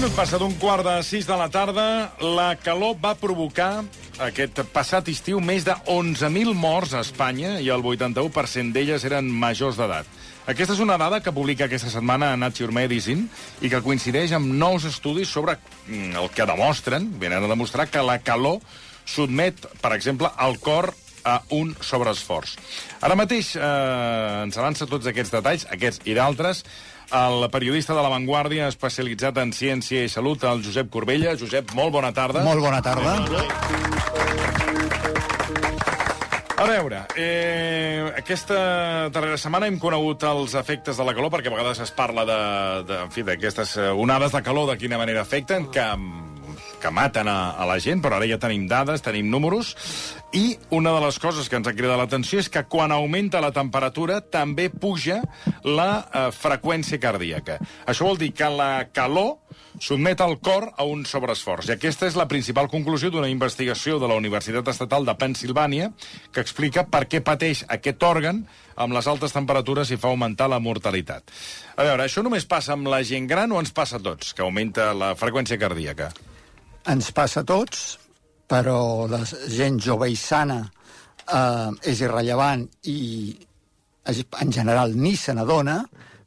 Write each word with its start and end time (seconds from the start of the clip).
minut 0.00 0.16
passa 0.16 0.38
d'un 0.40 0.54
quart 0.56 0.80
de 0.80 0.92
sis 1.04 1.26
de 1.28 1.36
la 1.36 1.50
tarda. 1.52 1.82
La 2.24 2.54
calor 2.56 2.94
va 3.02 3.10
provocar 3.20 3.82
aquest 4.24 4.62
passat 4.72 5.10
estiu 5.12 5.42
més 5.44 5.66
de 5.66 5.74
11.000 5.92 6.54
morts 6.56 6.94
a 6.96 7.02
Espanya 7.04 7.58
i 7.60 7.68
el 7.68 7.84
81% 7.84 8.72
d'elles 8.72 9.04
eren 9.04 9.28
majors 9.42 9.76
d'edat. 9.76 10.08
Aquesta 10.48 10.72
és 10.72 10.80
una 10.80 10.96
dada 10.96 11.20
que 11.20 11.34
publica 11.36 11.66
aquesta 11.68 11.92
setmana 11.92 12.30
a 12.32 12.38
Nature 12.40 12.72
Medicine 12.72 13.26
i 13.60 13.68
que 13.68 13.82
coincideix 13.84 14.32
amb 14.38 14.48
nous 14.62 14.88
estudis 14.88 15.28
sobre 15.28 15.58
mm, 15.58 16.16
el 16.22 16.32
que 16.32 16.48
demostren, 16.48 17.10
venen 17.20 17.44
a 17.44 17.52
demostrar 17.52 17.90
que 17.92 18.00
la 18.00 18.22
calor 18.24 18.62
sotmet, 19.04 19.60
per 19.84 19.92
exemple, 19.98 20.32
el 20.40 20.56
cor 20.64 20.94
a 21.28 21.42
un 21.52 21.74
sobreesforç. 21.84 22.56
Ara 23.04 23.20
mateix 23.20 23.52
eh, 23.58 23.66
ens 24.46 24.56
avança 24.56 24.88
tots 24.88 25.12
aquests 25.12 25.36
detalls, 25.36 25.68
aquests 25.76 26.08
i 26.08 26.16
d'altres, 26.16 26.64
el 27.12 27.50
periodista 27.50 27.94
de 27.94 28.02
La 28.02 28.10
Vanguardia 28.12 28.68
especialitzat 28.70 29.38
en 29.42 29.52
ciència 29.56 30.04
i 30.04 30.10
salut, 30.12 30.44
el 30.44 30.62
Josep 30.64 30.90
Corbella. 30.92 31.36
Josep, 31.38 31.74
molt 31.78 31.92
bona 31.94 32.12
tarda. 32.14 32.44
Molt 32.46 32.62
bona 32.62 32.80
tarda. 32.84 33.16
A 36.60 36.66
veure, 36.68 37.04
eh, 37.16 38.12
aquesta 38.18 38.56
darrera 39.08 39.38
setmana 39.40 39.66
hem 39.66 39.78
conegut 39.80 40.26
els 40.28 40.54
efectes 40.60 40.98
de 41.00 41.06
la 41.08 41.14
calor, 41.16 41.32
perquè 41.32 41.48
a 41.48 41.54
vegades 41.54 41.80
es 41.80 41.92
parla 41.96 42.26
de, 42.28 42.40
de, 42.84 42.98
en 43.06 43.14
fi, 43.14 43.24
d'aquestes 43.24 43.78
onades 43.94 44.36
de 44.36 44.42
calor, 44.44 44.68
de 44.68 44.76
quina 44.76 45.00
manera 45.00 45.22
afecten, 45.24 45.70
que 45.72 45.86
que 46.80 46.92
maten 46.94 47.28
a, 47.30 47.52
a 47.60 47.66
la 47.68 47.78
gent, 47.82 48.02
però 48.02 48.18
ara 48.18 48.28
ja 48.28 48.40
tenim 48.40 48.66
dades, 48.70 49.04
tenim 49.04 49.30
números, 49.30 49.74
i 50.32 50.56
una 50.70 50.92
de 50.94 51.00
les 51.02 51.18
coses 51.18 51.48
que 51.50 51.58
ens 51.58 51.66
ha 51.66 51.74
cridat 51.74 51.98
l'atenció 51.98 52.40
és 52.40 52.48
que 52.52 52.62
quan 52.70 52.92
augmenta 52.94 53.42
la 53.42 53.52
temperatura 53.54 54.20
també 54.22 54.68
puja 54.70 55.20
la 55.66 55.90
eh, 56.02 56.28
freqüència 56.34 57.00
cardíaca. 57.02 57.58
Això 57.90 58.06
vol 58.06 58.20
dir 58.20 58.30
que 58.36 58.50
la 58.50 58.86
calor 58.94 59.36
sotmet 59.80 60.20
el 60.20 60.36
cor 60.44 60.68
a 60.76 60.86
un 60.86 61.04
sobreesforç. 61.08 61.68
I 61.68 61.74
aquesta 61.76 62.08
és 62.10 62.18
la 62.18 62.28
principal 62.30 62.70
conclusió 62.70 63.10
d'una 63.10 63.30
investigació 63.30 63.98
de 63.98 64.08
la 64.10 64.18
Universitat 64.18 64.68
Estatal 64.70 65.06
de 65.08 65.16
Pensilvània 65.18 65.90
que 66.30 66.42
explica 66.44 66.86
per 66.86 67.06
què 67.10 67.22
pateix 67.24 67.64
aquest 67.68 68.02
òrgan 68.06 68.44
amb 68.80 68.96
les 68.96 69.10
altes 69.10 69.34
temperatures 69.34 69.90
i 69.90 69.98
fa 70.00 70.10
augmentar 70.12 70.48
la 70.50 70.60
mortalitat. 70.62 71.26
A 71.76 71.86
veure, 71.86 72.06
això 72.06 72.22
només 72.24 72.48
passa 72.48 72.74
amb 72.76 72.88
la 72.90 73.02
gent 73.06 73.28
gran 73.30 73.52
o 73.52 73.60
ens 73.60 73.74
passa 73.74 73.98
a 73.98 74.04
tots, 74.04 74.34
que 74.34 74.46
augmenta 74.46 74.92
la 74.96 75.14
freqüència 75.18 75.58
cardíaca? 75.60 76.12
Ens 76.88 77.10
passa 77.12 77.42
a 77.42 77.44
tots, 77.44 77.98
però 78.48 79.06
la 79.10 79.20
gent 79.52 79.78
jove 79.82 80.08
i 80.10 80.16
sana 80.16 80.62
eh, 80.64 81.70
és 81.92 82.00
irrellevant 82.00 82.64
i 82.88 82.98
en 84.10 84.50
general 84.50 84.96
ni 84.96 85.14
se 85.16 85.34
n'adona, 85.36 85.82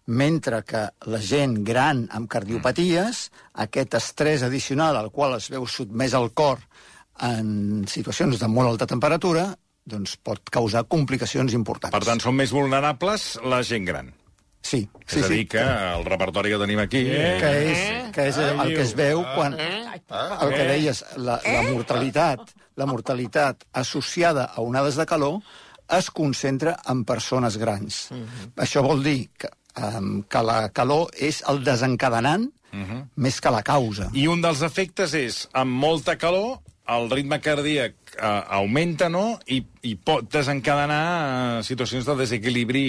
mentre 0.06 0.62
que 0.68 0.84
la 1.10 1.20
gent 1.24 1.62
gran 1.66 2.06
amb 2.12 2.30
cardiopaties, 2.32 3.28
aquest 3.66 3.98
estrès 4.00 4.44
addicional 4.44 5.00
al 5.00 5.12
qual 5.12 5.38
es 5.40 5.50
veu 5.52 5.66
sotmès 5.68 6.16
el 6.20 6.32
cor 6.36 6.60
en 7.24 7.84
situacions 7.90 8.40
de 8.40 8.50
molt 8.52 8.74
alta 8.74 8.88
temperatura, 8.90 9.48
doncs 9.84 10.16
pot 10.24 10.50
causar 10.52 10.86
complicacions 10.88 11.56
importants. 11.56 11.96
Per 11.96 12.06
tant, 12.06 12.22
són 12.24 12.38
més 12.40 12.54
vulnerables 12.56 13.34
la 13.44 13.64
gent 13.68 13.88
gran. 13.88 14.12
Sí, 14.64 14.88
sí, 15.06 15.20
és 15.20 15.26
a 15.26 15.28
dir, 15.28 15.42
sí. 15.44 15.48
que 15.52 15.62
el 15.62 16.06
repertori 16.08 16.54
que 16.54 16.60
tenim 16.62 16.80
aquí... 16.80 17.02
Eh, 17.04 17.36
que 17.42 17.52
és, 17.68 17.82
que 18.16 18.28
és 18.32 18.38
el, 18.40 18.54
el 18.64 18.72
que 18.78 18.86
es 18.86 18.94
veu 18.96 19.22
quan... 19.36 19.58
El 19.60 20.54
que 20.54 20.64
deies, 20.70 21.04
la, 21.20 21.36
la 21.44 21.66
mortalitat, 21.68 22.54
la 22.80 22.88
mortalitat 22.88 23.68
associada 23.84 24.48
a 24.56 24.64
onades 24.64 24.96
de 24.96 25.06
calor 25.10 25.42
es 25.98 26.10
concentra 26.16 26.78
en 26.90 27.04
persones 27.04 27.58
grans. 27.58 28.08
Uh 28.12 28.18
-huh. 28.18 28.52
Això 28.64 28.82
vol 28.82 29.04
dir 29.04 29.30
que, 29.38 29.50
um, 29.76 30.24
que 30.24 30.44
la 30.44 30.70
calor 30.70 31.12
és 31.14 31.44
el 31.48 31.64
desencadenant 31.64 32.48
uh 32.48 32.80
-huh. 32.80 33.08
més 33.16 33.42
que 33.42 33.52
la 33.52 33.64
causa. 33.64 34.10
I 34.14 34.28
un 34.28 34.42
dels 34.42 34.62
efectes 34.62 35.14
és, 35.14 35.50
amb 35.52 35.72
molta 35.72 36.18
calor, 36.18 36.60
el 36.88 37.10
ritme 37.12 37.40
cardíac 37.42 37.96
eh, 38.18 38.44
augmenta, 38.60 39.10
no?, 39.10 39.40
i, 39.48 39.62
i 39.88 39.96
pot 39.96 40.28
desencadenar 40.32 41.04
eh, 41.60 41.62
situacions 41.64 42.08
de 42.08 42.18
desequilibri 42.20 42.88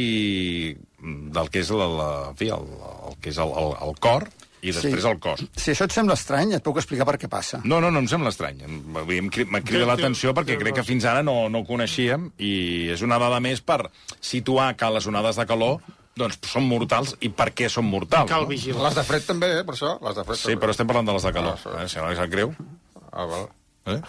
del 1.05 1.53
que 1.53 1.62
és, 1.62 1.71
la, 1.71 1.87
la, 1.91 2.09
en 2.33 2.41
fi, 2.41 2.50
el, 2.54 2.66
el, 3.10 3.21
que 3.22 3.31
és 3.34 3.38
el, 3.43 3.53
el, 3.60 3.75
el 3.87 3.94
cor 4.03 4.27
i 4.65 4.72
després 4.72 5.03
sí. 5.04 5.09
el 5.10 5.19
cos. 5.21 5.43
Si 5.60 5.75
això 5.75 5.87
et 5.87 5.94
sembla 5.94 6.16
estrany, 6.16 6.54
et 6.56 6.65
puc 6.65 6.78
explicar 6.81 7.06
per 7.09 7.19
què 7.21 7.28
passa. 7.31 7.60
No, 7.69 7.83
no, 7.84 7.91
no 7.93 8.00
em 8.00 8.09
sembla 8.09 8.33
estrany. 8.33 8.62
M'ha 8.65 9.60
cridat 9.60 9.91
l'atenció 9.91 10.33
perquè 10.37 10.56
crec 10.60 10.81
que 10.81 10.87
fins 10.87 11.04
ara 11.10 11.21
no, 11.27 11.37
no 11.53 11.60
ho 11.60 11.69
coneixíem 11.69 12.31
i 12.41 12.54
és 12.94 13.04
una 13.04 13.21
dada 13.21 13.43
més 13.44 13.60
per 13.60 13.83
situar 14.25 14.72
que 14.81 14.88
les 14.97 15.10
onades 15.10 15.37
de 15.41 15.47
calor 15.50 15.84
doncs 16.16 16.38
són 16.47 16.65
mortals 16.71 17.16
i 17.27 17.28
per 17.34 17.50
què 17.59 17.69
són 17.69 17.88
mortals. 17.91 18.31
Cal 18.31 18.47
vigilar. 18.49 18.87
Les 18.87 18.97
de 18.97 19.04
fred 19.04 19.27
també, 19.27 19.50
eh, 19.59 19.66
per 19.66 19.75
això. 19.75 19.97
Les 20.04 20.16
de 20.16 20.25
fred 20.25 20.41
sí, 20.41 20.56
però 20.62 20.72
estem 20.72 20.88
parlant 20.88 21.10
de 21.10 21.19
les 21.19 21.27
de 21.27 21.34
calor. 21.34 21.60
Ah, 21.66 21.83
eh, 21.83 21.88
si 21.91 21.99
no 22.00 22.09
és 22.15 22.22
el 22.22 22.31
greu. 22.33 22.54
Ah, 23.10 23.27
val. 23.27 23.49
Eh? 23.87 24.00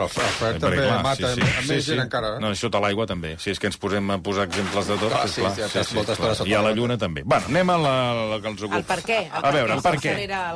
Però 0.00 0.06
el 0.08 0.32
fred 0.32 0.54
Eh, 0.56 0.60
també 0.62 0.76
clar, 0.80 1.02
mata 1.04 1.30
sí, 1.34 1.42
sí, 1.42 1.46
sí, 1.46 1.68
més 1.68 1.82
sí. 1.84 1.90
gent 1.90 2.00
encara. 2.06 2.30
Eh? 2.36 2.40
No, 2.40 2.50
sota 2.56 2.80
l'aigua 2.80 3.04
també. 3.08 3.34
Si 3.42 3.50
és 3.52 3.58
que 3.60 3.68
ens 3.68 3.76
posem 3.80 4.12
a 4.14 4.16
posar 4.24 4.46
exemples 4.48 4.88
de 4.88 4.96
tot, 4.96 5.12
Clar, 5.12 5.28
sí, 5.28 5.42
clar, 5.44 5.84
sí, 5.84 5.96
molta 5.98 6.14
estona 6.16 6.34
sota 6.38 6.48
I 6.48 6.54
a 6.56 6.62
la 6.64 6.72
lluna 6.76 6.96
també. 7.00 7.24
Bueno, 7.28 7.50
anem 7.52 7.72
a 7.74 7.76
la, 7.82 7.94
la 8.32 8.38
que 8.40 8.52
ens 8.52 8.64
ocupa. 8.64 8.80
El 8.80 8.86
per 8.88 8.98
què, 9.04 9.18
el 9.28 9.44
a 9.44 9.52
veure, 9.56 9.76
el 9.76 9.84
per 9.84 9.94
què? 10.00 10.14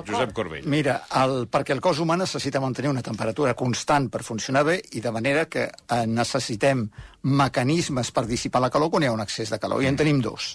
Josep 0.09 0.35
Corbell. 0.37 0.69
Mira, 0.73 0.97
el, 1.21 1.37
perquè 1.53 1.77
el 1.77 1.83
cos 1.85 2.01
humà 2.01 2.17
necessita 2.21 2.63
mantenir 2.65 2.93
una 2.95 3.05
temperatura 3.05 3.53
constant 3.59 4.09
per 4.13 4.25
funcionar 4.25 4.65
bé 4.71 4.79
i 4.97 5.05
de 5.05 5.13
manera 5.13 5.45
que 5.53 5.69
eh, 5.69 6.05
necessitem 6.09 6.87
mecanismes 7.25 8.13
per 8.17 8.25
dissipar 8.31 8.65
la 8.65 8.73
calor 8.73 8.93
quan 8.93 9.05
hi 9.05 9.13
ha 9.13 9.17
un 9.17 9.25
excés 9.25 9.53
de 9.53 9.61
calor. 9.61 9.85
I 9.85 9.93
en 9.93 10.01
tenim 10.01 10.25
dos. 10.25 10.55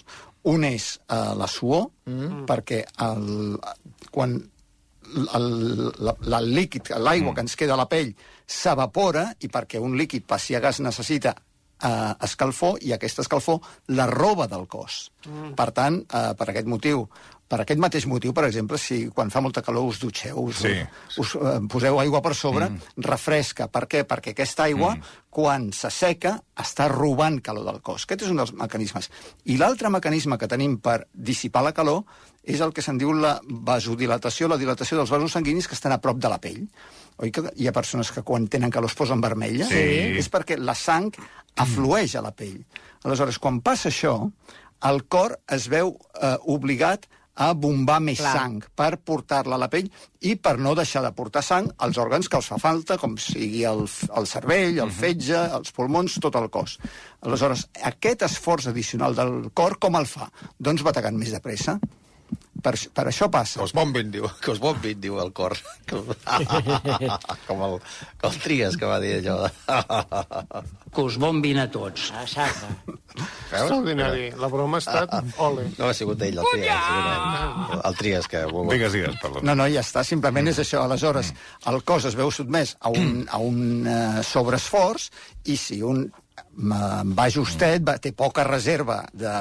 Un 0.50 0.64
és 0.66 0.96
eh, 1.06 1.20
la 1.38 1.46
suor, 1.50 1.92
mm. 2.10 2.46
perquè 2.50 2.82
el, 3.06 3.60
quan 4.10 4.40
el, 5.36 5.92
la, 5.98 6.14
el 6.38 6.50
líquid, 6.54 6.92
l'aigua 6.96 7.32
mm. 7.32 7.34
que 7.36 7.46
ens 7.46 7.56
queda 7.58 7.76
a 7.76 7.80
la 7.80 7.88
pell 7.90 8.12
s'evapora 8.50 9.30
i 9.40 9.50
perquè 9.52 9.80
un 9.82 9.96
líquid 9.98 10.26
passi 10.28 10.56
a 10.56 10.62
gas 10.62 10.80
necessita 10.84 11.34
eh, 11.82 12.12
escalfor 12.26 12.78
i 12.84 12.94
aquesta 12.96 13.24
escalfor 13.24 13.60
la 13.96 14.06
roba 14.10 14.46
del 14.50 14.66
cos. 14.70 15.10
Mm. 15.26 15.54
Per 15.58 15.68
tant, 15.76 16.00
eh, 16.06 16.32
per 16.38 16.50
aquest 16.50 16.70
motiu, 16.70 17.06
per 17.50 17.64
aquest 17.64 17.80
mateix 17.82 18.06
motiu, 18.06 18.30
per 18.36 18.44
exemple, 18.46 18.78
si 18.78 19.08
quan 19.14 19.30
fa 19.34 19.42
molta 19.42 19.62
calor 19.66 19.88
us 19.90 19.98
dutxeu, 19.98 20.38
us, 20.38 20.60
Sí. 20.62 20.74
us 21.18 21.34
eh, 21.34 21.58
poseu 21.68 21.98
aigua 21.98 22.22
per 22.22 22.34
sobre, 22.38 22.68
mm. 22.70 23.02
refresca. 23.02 23.66
Per 23.66 23.88
què? 23.90 24.04
Perquè 24.06 24.36
aquesta 24.36 24.68
aigua, 24.68 24.94
mm. 24.94 25.26
quan 25.34 25.72
s'asseca, 25.74 26.36
està 26.54 26.86
robant 26.92 27.40
calor 27.42 27.66
del 27.66 27.80
cos. 27.82 28.06
Aquest 28.06 28.22
és 28.22 28.30
un 28.30 28.38
dels 28.38 28.54
mecanismes. 28.54 29.10
I 29.50 29.58
l'altre 29.58 29.90
mecanisme 29.90 30.38
que 30.38 30.46
tenim 30.46 30.78
per 30.78 31.08
dissipar 31.12 31.64
la 31.66 31.74
calor 31.74 32.04
és 32.44 32.62
el 32.62 32.72
que 32.72 32.82
se'n 32.86 32.98
diu 32.98 33.12
la 33.12 33.40
vasodilatació, 33.42 34.46
la 34.48 34.56
dilatació 34.56 34.96
dels 34.96 35.10
vasos 35.10 35.34
sanguinis 35.34 35.66
que 35.66 35.74
estan 35.74 35.92
a 35.92 36.00
prop 36.00 36.22
de 36.22 36.30
la 36.30 36.38
pell. 36.38 36.64
Oi 37.18 37.34
que 37.34 37.50
hi 37.56 37.66
ha 37.66 37.74
persones 37.74 38.14
que 38.14 38.22
quan 38.22 38.46
tenen 38.46 38.70
calor 38.70 38.88
es 38.88 38.96
posen 38.96 39.20
vermelles? 39.20 39.68
Sí. 39.68 40.16
És 40.22 40.30
perquè 40.30 40.56
la 40.56 40.78
sang 40.78 41.10
aflueix 41.58 42.14
a 42.14 42.22
la 42.22 42.30
pell. 42.30 42.62
Aleshores, 43.02 43.42
quan 43.42 43.58
passa 43.60 43.90
això, 43.90 44.30
el 44.88 45.02
cor 45.08 45.40
es 45.50 45.66
veu 45.68 45.96
eh, 46.14 46.36
obligat 46.46 47.04
a 47.04 47.19
bombar 47.56 47.98
més 48.04 48.20
Clar. 48.20 48.32
sang 48.36 48.58
per 48.76 48.90
portar-la 49.06 49.56
a 49.56 49.60
la 49.62 49.68
pell 49.72 49.88
i 50.28 50.34
per 50.36 50.56
no 50.60 50.74
deixar 50.78 51.02
de 51.06 51.12
portar 51.16 51.42
sang 51.44 51.70
als 51.86 52.00
òrgans 52.02 52.28
que 52.28 52.36
els 52.40 52.50
fa 52.52 52.58
falta, 52.60 52.98
com 53.00 53.16
sigui 53.20 53.64
el, 53.68 53.86
el 54.20 54.28
cervell, 54.28 54.82
el 54.84 54.92
fetge, 54.92 55.38
els 55.56 55.72
pulmons, 55.76 56.18
tot 56.20 56.36
el 56.40 56.50
cos. 56.52 56.76
Aleshores, 57.24 57.66
aquest 57.92 58.26
esforç 58.28 58.68
addicional 58.70 59.16
del 59.16 59.50
cor, 59.56 59.78
com 59.80 59.96
el 59.96 60.08
fa? 60.10 60.28
Doncs 60.58 60.84
bategant 60.86 61.16
més 61.16 61.32
de 61.32 61.40
pressa. 61.44 61.78
Per, 62.60 62.74
per 62.94 63.04
això 63.08 63.28
passa. 63.32 63.60
Que 63.60 63.66
us 63.68 63.74
bombin, 63.76 64.10
diu. 64.12 64.28
Que 64.42 64.52
us 64.54 64.60
bombin, 64.62 65.00
diu 65.00 65.18
el 65.22 65.32
cor. 65.36 65.56
com, 65.90 67.62
el, 67.66 67.78
com 68.20 68.28
el 68.30 68.38
Trias, 68.42 68.76
que 68.80 68.88
va 68.88 68.98
dir 69.02 69.16
allò. 69.20 69.36
que 70.94 71.04
us 71.04 71.18
bombin 71.20 71.60
a 71.62 71.66
tots. 71.72 72.10
Exacte. 72.22 72.70
Veus? 72.90 73.64
Extraordinari. 73.64 74.30
La 74.40 74.50
broma 74.52 74.78
ha 74.78 74.84
estat 74.84 75.40
ole. 75.42 75.66
No 75.78 75.88
ha 75.88 75.94
sigut 75.96 76.22
ell, 76.26 76.38
el 76.38 76.50
Trias. 76.52 76.88
ell. 76.94 77.82
El 77.90 78.00
Trias, 78.00 78.30
que... 78.30 78.44
Digues, 78.70 78.96
digues, 78.96 79.20
perdó. 79.22 79.44
No, 79.46 79.56
no, 79.58 79.68
ja 79.72 79.84
està, 79.84 80.04
simplement 80.06 80.50
és 80.52 80.60
això. 80.62 80.84
Aleshores, 80.84 81.32
el 81.70 81.82
cos 81.86 82.08
es 82.10 82.18
veu 82.18 82.32
sotmès 82.34 82.76
a 82.80 82.92
un, 82.94 83.22
a 83.30 83.40
un 83.42 83.86
uh, 83.86 84.24
sobreesforç 84.26 85.10
i 85.50 85.56
si 85.60 85.80
un 85.86 86.06
va 86.58 87.28
justet, 87.30 87.82
va, 87.86 87.96
té 88.02 88.12
poca 88.12 88.44
reserva 88.44 89.00
de, 89.14 89.32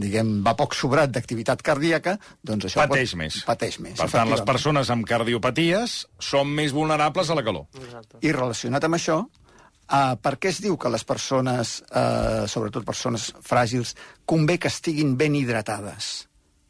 diguem, 0.00 0.40
va 0.44 0.56
poc 0.58 0.74
sobrat 0.74 1.10
d'activitat 1.10 1.62
cardíaca, 1.62 2.16
doncs 2.42 2.66
això... 2.68 2.82
Pateix 2.82 3.14
pot, 3.14 3.18
més. 3.22 3.42
Pateix 3.46 3.78
més, 3.80 3.98
Per 4.00 4.10
tant, 4.10 4.30
les 4.30 4.42
persones 4.46 4.90
amb 4.90 5.06
cardiopaties 5.06 6.00
són 6.18 6.50
més 6.56 6.74
vulnerables 6.76 7.30
a 7.30 7.38
la 7.38 7.44
calor. 7.46 7.68
I 8.20 8.32
relacionat 8.32 8.84
amb 8.84 8.98
això, 8.98 9.20
uh, 9.22 10.16
per 10.20 10.34
què 10.42 10.50
es 10.50 10.60
diu 10.64 10.76
que 10.80 10.92
les 10.92 11.06
persones, 11.06 11.78
uh, 11.90 12.46
sobretot 12.50 12.84
persones 12.84 13.30
fràgils, 13.46 13.94
convé 14.26 14.58
que 14.58 14.68
estiguin 14.68 15.16
ben 15.16 15.38
hidratades? 15.38 16.26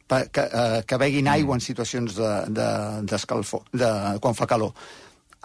Pa- 0.07 0.27
que, 0.27 0.43
uh, 0.43 0.79
que 0.85 1.01
beguin 1.01 1.27
aigua 1.31 1.57
en 1.57 1.63
situacions 1.63 2.15
de, 2.15 2.31
de, 2.51 2.71
d'escalfor, 3.09 3.65
de, 3.73 3.91
quan 4.21 4.37
fa 4.37 4.47
calor. 4.47 4.75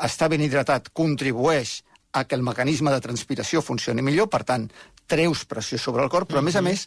Estar 0.05 0.29
ben 0.29 0.43
hidratat 0.45 0.91
contribueix 0.93 1.81
a 2.17 2.25
que 2.25 2.37
el 2.39 2.45
mecanisme 2.47 2.93
de 2.95 3.03
transpiració 3.05 3.61
funcioni 3.65 4.05
millor, 4.05 4.31
per 4.33 4.43
tant, 4.49 4.67
treus 5.07 5.45
pressió 5.45 5.79
sobre 5.79 6.05
el 6.07 6.13
cor, 6.13 6.25
però 6.25 6.41
a 6.41 6.47
més 6.47 6.57
a 6.57 6.65
més 6.65 6.87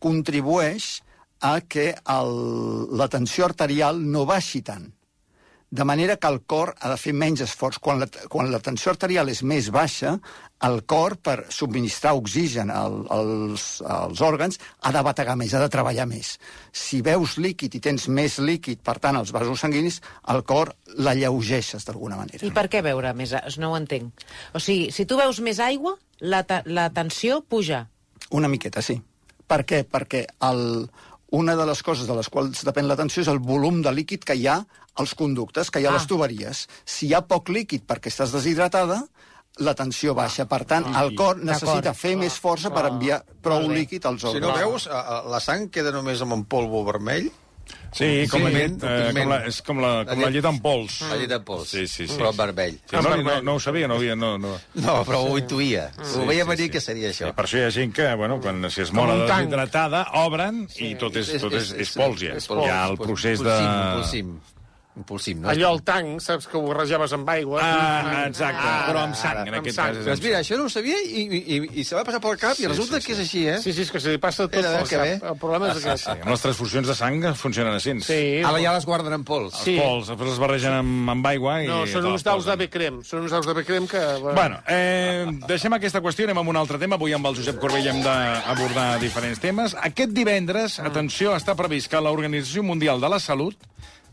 contribueix 0.00 1.02
a 1.44 1.58
que 1.60 1.90
el, 1.92 2.32
la 2.96 3.08
tensió 3.12 3.44
arterial 3.44 4.00
no 4.00 4.24
baixi 4.28 4.62
tant. 4.64 4.88
De 5.70 5.84
manera 5.86 6.16
que 6.18 6.26
el 6.26 6.40
cor 6.50 6.72
ha 6.80 6.88
de 6.90 6.96
fer 6.98 7.12
menys 7.14 7.44
esforç. 7.44 7.78
Quan 7.78 8.00
la, 8.02 8.08
quan 8.28 8.48
la 8.50 8.58
tensió 8.58 8.90
arterial 8.90 9.28
és 9.30 9.44
més 9.46 9.68
baixa, 9.70 10.16
el 10.66 10.80
cor, 10.90 11.14
per 11.22 11.44
subministrar 11.54 12.16
oxigen 12.18 12.72
al, 12.74 12.96
als, 13.14 13.66
als 13.86 14.20
òrgans, 14.26 14.58
ha 14.82 14.90
de 14.92 15.02
bategar 15.06 15.36
més, 15.38 15.54
ha 15.54 15.60
de 15.62 15.70
treballar 15.70 16.08
més. 16.10 16.32
Si 16.74 16.98
veus 17.06 17.36
líquid 17.38 17.78
i 17.78 17.82
tens 17.84 18.08
més 18.10 18.40
líquid, 18.42 18.82
per 18.82 18.98
tant, 18.98 19.16
als 19.16 19.30
vasos 19.36 19.62
sanguinis, 19.62 20.00
el 20.34 20.42
cor 20.42 20.74
l'alleugeixes 20.98 21.86
d'alguna 21.86 22.18
manera. 22.18 22.42
I 22.42 22.50
per 22.56 22.66
què 22.72 22.82
beure 22.84 23.14
més? 23.14 23.36
No 23.62 23.70
ho 23.70 23.78
entenc. 23.78 24.26
O 24.52 24.58
sigui, 24.58 24.90
si 24.90 25.06
tu 25.06 25.20
veus 25.22 25.38
més 25.38 25.62
aigua, 25.62 25.94
la, 26.20 26.42
la 26.66 26.90
tensió 26.90 27.40
puja. 27.46 27.86
Una 28.34 28.50
miqueta, 28.50 28.82
sí. 28.82 28.98
Per 29.50 29.62
què? 29.66 29.84
Perquè 29.86 30.26
el, 30.50 30.90
una 31.30 31.54
de 31.56 31.64
les 31.66 31.82
coses 31.86 32.10
de 32.10 32.14
les 32.18 32.28
quals 32.28 32.64
depèn 32.66 32.88
la 32.90 32.98
tensió 32.98 33.22
és 33.22 33.30
el 33.30 33.38
volum 33.38 33.80
de 33.86 33.94
líquid 33.94 34.26
que 34.26 34.34
hi 34.34 34.48
ha 34.50 34.60
als 35.00 35.16
conductes, 35.18 35.70
que 35.72 35.80
hi 35.82 35.86
ha 35.88 35.90
a 35.90 35.96
les 35.98 36.04
Ah. 36.06 36.12
tuberies. 36.12 36.66
Si 36.84 37.08
hi 37.08 37.14
ha 37.16 37.22
poc 37.26 37.48
líquid 37.50 37.82
perquè 37.88 38.12
estàs 38.12 38.32
deshidratada, 38.36 39.02
la 39.58 39.74
tensió 39.74 40.14
baixa. 40.14 40.46
Per 40.48 40.62
tant, 40.64 40.86
el 41.02 41.14
cor 41.18 41.40
necessita 41.42 41.92
fer 41.92 42.14
més 42.16 42.38
força 42.40 42.70
per 42.72 42.86
enviar 42.92 43.22
prou 43.42 43.66
líquid 43.68 44.06
als 44.06 44.22
Si 44.22 44.38
no 44.40 44.52
òrgans. 44.54 44.58
veus, 44.60 44.86
la 45.32 45.40
sang 45.42 45.68
queda 45.74 45.90
només 45.92 46.22
amb 46.22 46.32
un 46.38 46.44
polvo 46.44 46.84
vermell, 46.86 47.30
Sí, 47.94 48.26
com, 48.30 48.42
la, 48.42 48.48
Pigment, 48.50 48.82
llet, 48.82 48.82
eh, 48.82 49.12
com, 49.14 49.28
la, 49.30 49.36
és 49.46 49.56
com 49.62 49.78
la, 49.82 49.90
com 50.04 50.20
la 50.24 50.30
llet 50.30 50.44
en 50.48 50.56
pols. 50.62 50.96
la 51.08 51.16
llet 51.20 51.28
de 51.30 51.38
pols, 51.46 51.68
Sí, 51.70 51.84
sí, 51.86 52.06
sí. 52.08 52.16
però 52.18 52.32
vermell. 52.34 52.80
Sí, 52.90 52.96
no, 52.96 53.14
no, 53.22 53.36
no 53.46 53.54
ho 53.54 53.60
sabia, 53.62 53.86
no 53.86 53.94
havia... 53.94 54.16
No, 54.18 54.32
no. 54.38 54.56
No, 54.74 54.94
però 55.06 55.20
ho 55.28 55.36
intuïa. 55.38 55.84
ho 55.98 56.24
veia 56.26 56.42
sí, 56.44 56.48
venir 56.50 56.64
sí. 56.66 56.70
que 56.70 56.80
seria 56.80 57.10
això. 57.10 57.28
Sí, 57.30 57.32
per 57.36 57.44
això 57.46 57.58
hi 57.60 57.64
ha 57.68 57.70
gent 57.70 57.92
que, 57.94 58.08
bueno, 58.18 58.40
quan 58.42 58.68
si 58.70 58.80
es 58.82 58.90
mora 58.92 59.14
deshidratada, 59.22 60.04
obren 60.24 60.66
i 60.78 60.96
tot 60.96 61.14
és, 61.22 61.30
tot 61.40 61.52
és, 61.54 61.70
és 61.72 61.92
pols, 61.94 62.20
ja. 62.20 62.34
és 62.34 62.46
pols. 62.50 62.66
Hi 62.66 62.70
ha 62.74 62.80
el 62.90 62.96
procés 62.98 63.38
de... 63.38 63.54
Impulsim, 63.62 64.26
impulsim. 64.26 64.40
Impulsim, 64.98 65.38
no? 65.40 65.48
Allò 65.48 65.68
al 65.70 65.78
tanc, 65.86 66.18
saps 66.20 66.48
que 66.50 66.56
ho 66.58 66.64
barrejaves 66.66 67.12
amb 67.14 67.28
aigua. 67.30 67.60
Ah, 67.62 68.24
exacte, 68.26 68.58
Ah, 68.60 68.86
però 68.88 69.04
amb 69.06 69.14
sang, 69.14 69.38
en 69.46 69.54
amb 69.54 69.60
aquest 69.60 69.76
sang. 69.76 69.94
cas. 69.94 70.04
Doncs 70.04 70.22
mira, 70.24 70.40
això 70.42 70.56
no 70.58 70.64
ho 70.66 70.68
sabia 70.68 70.96
i, 71.06 71.22
i, 71.30 71.38
i, 71.56 71.58
i 71.80 71.84
se 71.86 71.94
va 71.94 72.02
passar 72.04 72.18
pel 72.20 72.34
cap 72.36 72.56
Sí, 72.58 72.64
i 72.64 72.66
resulta 72.66 72.98
sí, 73.00 73.06
que 73.06 73.12
és 73.14 73.18
sí. 73.18 73.22
així, 73.24 73.42
eh? 73.48 73.58
Sí, 73.62 73.72
sí, 73.72 73.82
és 73.86 73.90
que 73.94 74.00
se 74.02 74.10
li 74.10 74.18
passa 74.18 74.48
tot 74.48 74.58
Era, 74.58 74.72
pel 74.80 74.88
que 74.90 74.96
cap. 74.98 75.04
bé. 75.06 75.30
El 75.30 75.38
problema 75.38 75.68
és 75.70 75.78
Sí, 75.78 75.86
aquest. 75.86 76.04
sí. 76.04 76.10
Amb 76.10 76.28
les 76.34 76.42
transfusions 76.42 76.88
de 76.90 76.94
sang 76.98 77.22
funcionen 77.38 77.72
així. 77.78 77.94
Sí. 78.02 78.18
Ara 78.44 78.58
ja 78.60 78.74
les 78.74 78.84
guarden 78.84 79.12
en 79.14 79.24
pols. 79.24 79.54
Sí. 79.62 79.76
Els 79.78 79.84
pols, 79.86 80.08
després 80.10 80.30
els 80.34 80.42
barregen 80.42 80.72
amb, 80.82 81.08
amb 81.14 81.26
aigua 81.32 81.62
i... 81.62 81.68
No, 81.70 81.86
són 81.86 82.04
uns 82.10 82.18
les 82.18 82.26
daus 82.26 82.44
de. 82.50 82.56
Becrem. 82.60 83.00
Són 83.06 83.22
uns 83.22 83.30
daus 83.30 83.46
de 83.46 83.54
Becrem 83.54 83.86
que... 83.88 84.02
Bueno, 84.26 84.58
eh, 84.68 85.24
deixem 85.48 85.72
aquesta 85.78 86.02
qüestió, 86.02 86.26
anem 86.26 86.42
amb 86.42 86.50
un 86.50 86.56
altre 86.60 86.76
tema. 86.82 86.98
Avui 86.98 87.14
amb 87.14 87.30
el 87.30 87.36
Josep 87.38 87.62
Corbell 87.62 87.86
hem 87.94 88.02
d'abordar 88.02 88.98
diferents 89.00 89.38
temes. 89.40 89.78
Aquest 89.80 90.10
divendres, 90.12 90.80
atenció, 90.82 91.36
està 91.38 91.54
previst 91.56 91.88
que 91.88 92.02
l'Organització 92.02 92.62
Mundial 92.66 93.00
de 93.00 93.08
la 93.08 93.20
Salut 93.22 93.54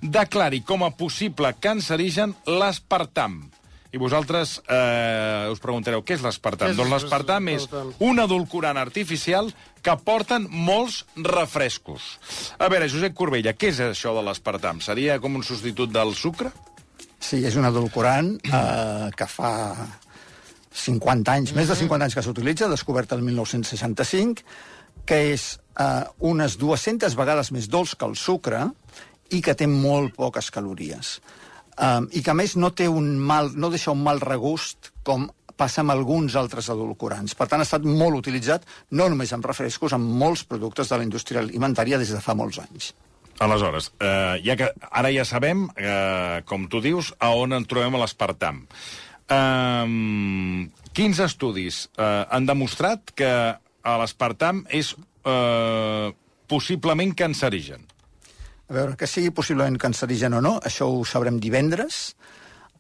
declari 0.02 0.62
com 0.62 0.84
a 0.86 0.92
possible 0.96 1.54
cancerigen 1.60 2.36
l'aspartam. 2.46 3.46
I 3.88 4.00
vosaltres 4.02 4.58
eh, 4.68 5.48
us 5.50 5.62
preguntareu, 5.64 6.04
què 6.04 6.18
és 6.18 6.24
és 6.26 6.78
Doncs 6.78 6.92
l'espartam 6.92 7.48
és 7.48 7.68
un 8.04 8.20
edulcorant 8.20 8.78
artificial 8.78 9.48
que 9.82 9.96
porten 10.04 10.48
molts 10.52 11.06
refrescos. 11.16 12.18
A 12.60 12.68
veure, 12.68 12.90
Josep 12.92 13.16
Corbella, 13.16 13.56
què 13.56 13.72
és 13.72 13.80
això 13.80 14.14
de 14.18 14.26
l'espartam? 14.28 14.82
Seria 14.84 15.22
com 15.24 15.40
un 15.40 15.46
substitut 15.48 15.94
del 15.94 16.14
sucre? 16.20 16.52
Sí, 17.20 17.40
és 17.48 17.56
un 17.56 17.66
edulcorant 17.66 18.36
eh, 18.44 19.08
que 19.18 19.28
fa 19.32 19.54
50 20.78 21.34
anys, 21.34 21.54
més 21.58 21.72
de 21.72 21.78
50 21.80 22.06
anys 22.06 22.18
que 22.18 22.26
s'utilitza, 22.26 22.70
descobert 22.70 23.16
el 23.16 23.24
1965, 23.26 24.44
que 25.08 25.22
és 25.32 25.48
eh, 25.80 26.04
unes 26.28 26.60
200 26.60 27.16
vegades 27.18 27.54
més 27.56 27.72
dolç 27.72 27.96
que 27.96 28.06
el 28.06 28.18
sucre 28.20 28.68
i 29.32 29.42
que 29.44 29.56
té 29.58 29.68
molt 29.68 30.16
poques 30.16 30.52
calories. 30.54 31.18
Eh, 31.78 32.02
I 32.20 32.22
que, 32.24 32.32
a 32.32 32.38
més, 32.38 32.56
no, 32.58 32.72
té 32.72 32.88
un 32.88 33.16
mal, 33.20 33.52
no 33.56 33.72
deixa 33.74 33.94
un 33.94 34.04
mal 34.04 34.22
regust 34.24 34.92
com 35.08 35.28
passa 35.58 35.82
amb 35.82 35.92
alguns 35.96 36.38
altres 36.38 36.70
edulcorants. 36.70 37.34
Per 37.36 37.48
tant, 37.50 37.62
ha 37.62 37.68
estat 37.68 37.86
molt 37.86 38.20
utilitzat, 38.20 38.66
no 38.94 39.10
només 39.10 39.34
amb 39.34 39.46
refrescos, 39.50 39.96
amb 39.98 40.14
molts 40.22 40.46
productes 40.46 40.92
de 40.92 41.00
la 41.00 41.08
indústria 41.08 41.42
alimentària 41.42 41.98
des 41.98 42.14
de 42.14 42.22
fa 42.22 42.38
molts 42.38 42.62
anys. 42.62 42.94
Aleshores, 43.44 43.92
eh, 44.02 44.38
ja 44.46 44.56
que 44.58 44.72
ara 44.90 45.12
ja 45.14 45.26
sabem, 45.26 45.68
eh, 45.76 46.42
com 46.46 46.68
tu 46.70 46.82
dius, 46.82 47.14
a 47.20 47.34
on 47.38 47.54
en 47.54 47.66
trobem 47.66 47.98
l'espartam. 47.98 48.64
Eh, 49.30 50.70
quins 50.94 51.20
estudis 51.20 51.90
eh, 51.98 52.26
han 52.30 52.46
demostrat 52.46 53.14
que 53.14 53.34
l'espartam 53.98 54.64
és 54.70 54.96
eh, 55.26 56.14
possiblement 56.48 57.14
cancerigen? 57.18 57.86
A 58.68 58.74
veure, 58.76 58.98
que 59.00 59.08
sigui 59.08 59.32
possiblement 59.32 59.78
cancerigen 59.80 60.34
o 60.36 60.42
no, 60.44 60.58
això 60.60 60.90
ho 60.92 61.06
sabrem 61.08 61.40
divendres. 61.40 62.16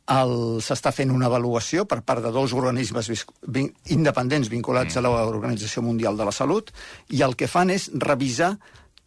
El- 0.07 0.59
S'està 0.63 0.91
fent 0.95 1.11
una 1.11 1.27
avaluació 1.27 1.85
per 1.87 2.01
part 2.03 2.23
de 2.23 2.31
dos 2.31 2.53
organismes 2.55 3.07
vis- 3.11 3.25
vin, 3.43 3.69
independents 3.91 4.49
vinculats 4.51 4.95
mm. 4.95 4.99
a 4.99 5.23
l'Organització 5.27 5.83
Mundial 5.83 6.15
de 6.17 6.27
la 6.27 6.31
Salut 6.31 6.71
i 7.11 7.21
el 7.23 7.35
que 7.35 7.47
fan 7.47 7.71
és 7.71 7.89
revisar 7.93 8.57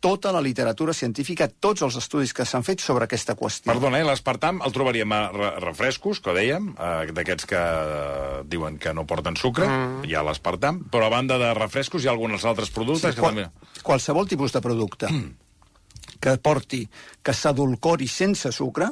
tota 0.00 0.32
la 0.32 0.40
literatura 0.40 0.94
científica, 0.96 1.48
tots 1.48 1.82
els 1.84 1.96
estudis 2.00 2.32
que 2.32 2.46
s'han 2.48 2.64
fet 2.64 2.80
sobre 2.80 3.04
aquesta 3.04 3.34
qüestió. 3.36 3.68
Perdona, 3.68 3.98
eh, 4.00 4.04
l'espartam 4.08 4.62
el 4.64 4.72
trobaríem 4.72 5.12
a 5.12 5.20
re 5.28 5.50
refrescos, 5.60 6.22
que 6.24 6.32
dèiem, 6.32 6.70
eh, 6.72 7.12
d'aquests 7.12 7.44
que 7.48 7.60
eh, 7.60 8.40
diuen 8.48 8.78
que 8.80 8.94
no 8.96 9.04
porten 9.04 9.36
sucre, 9.36 9.68
mm. 9.68 10.08
hi 10.08 10.16
ha 10.16 10.24
l'espartam, 10.24 10.80
però 10.88 11.08
a 11.08 11.12
banda 11.12 11.36
de 11.40 11.52
refrescos 11.52 12.04
hi 12.04 12.08
ha 12.08 12.16
alguns 12.16 12.48
altres 12.48 12.72
productes 12.72 13.14
que 13.14 13.20
qual, 13.20 13.36
també... 13.36 13.80
qualsevol 13.84 14.28
tipus 14.28 14.56
de 14.56 14.64
producte 14.64 15.12
que 16.20 16.36
porti, 16.38 16.84
que 17.22 17.32
s'adulcori 17.34 18.08
sense 18.08 18.52
sucre, 18.52 18.90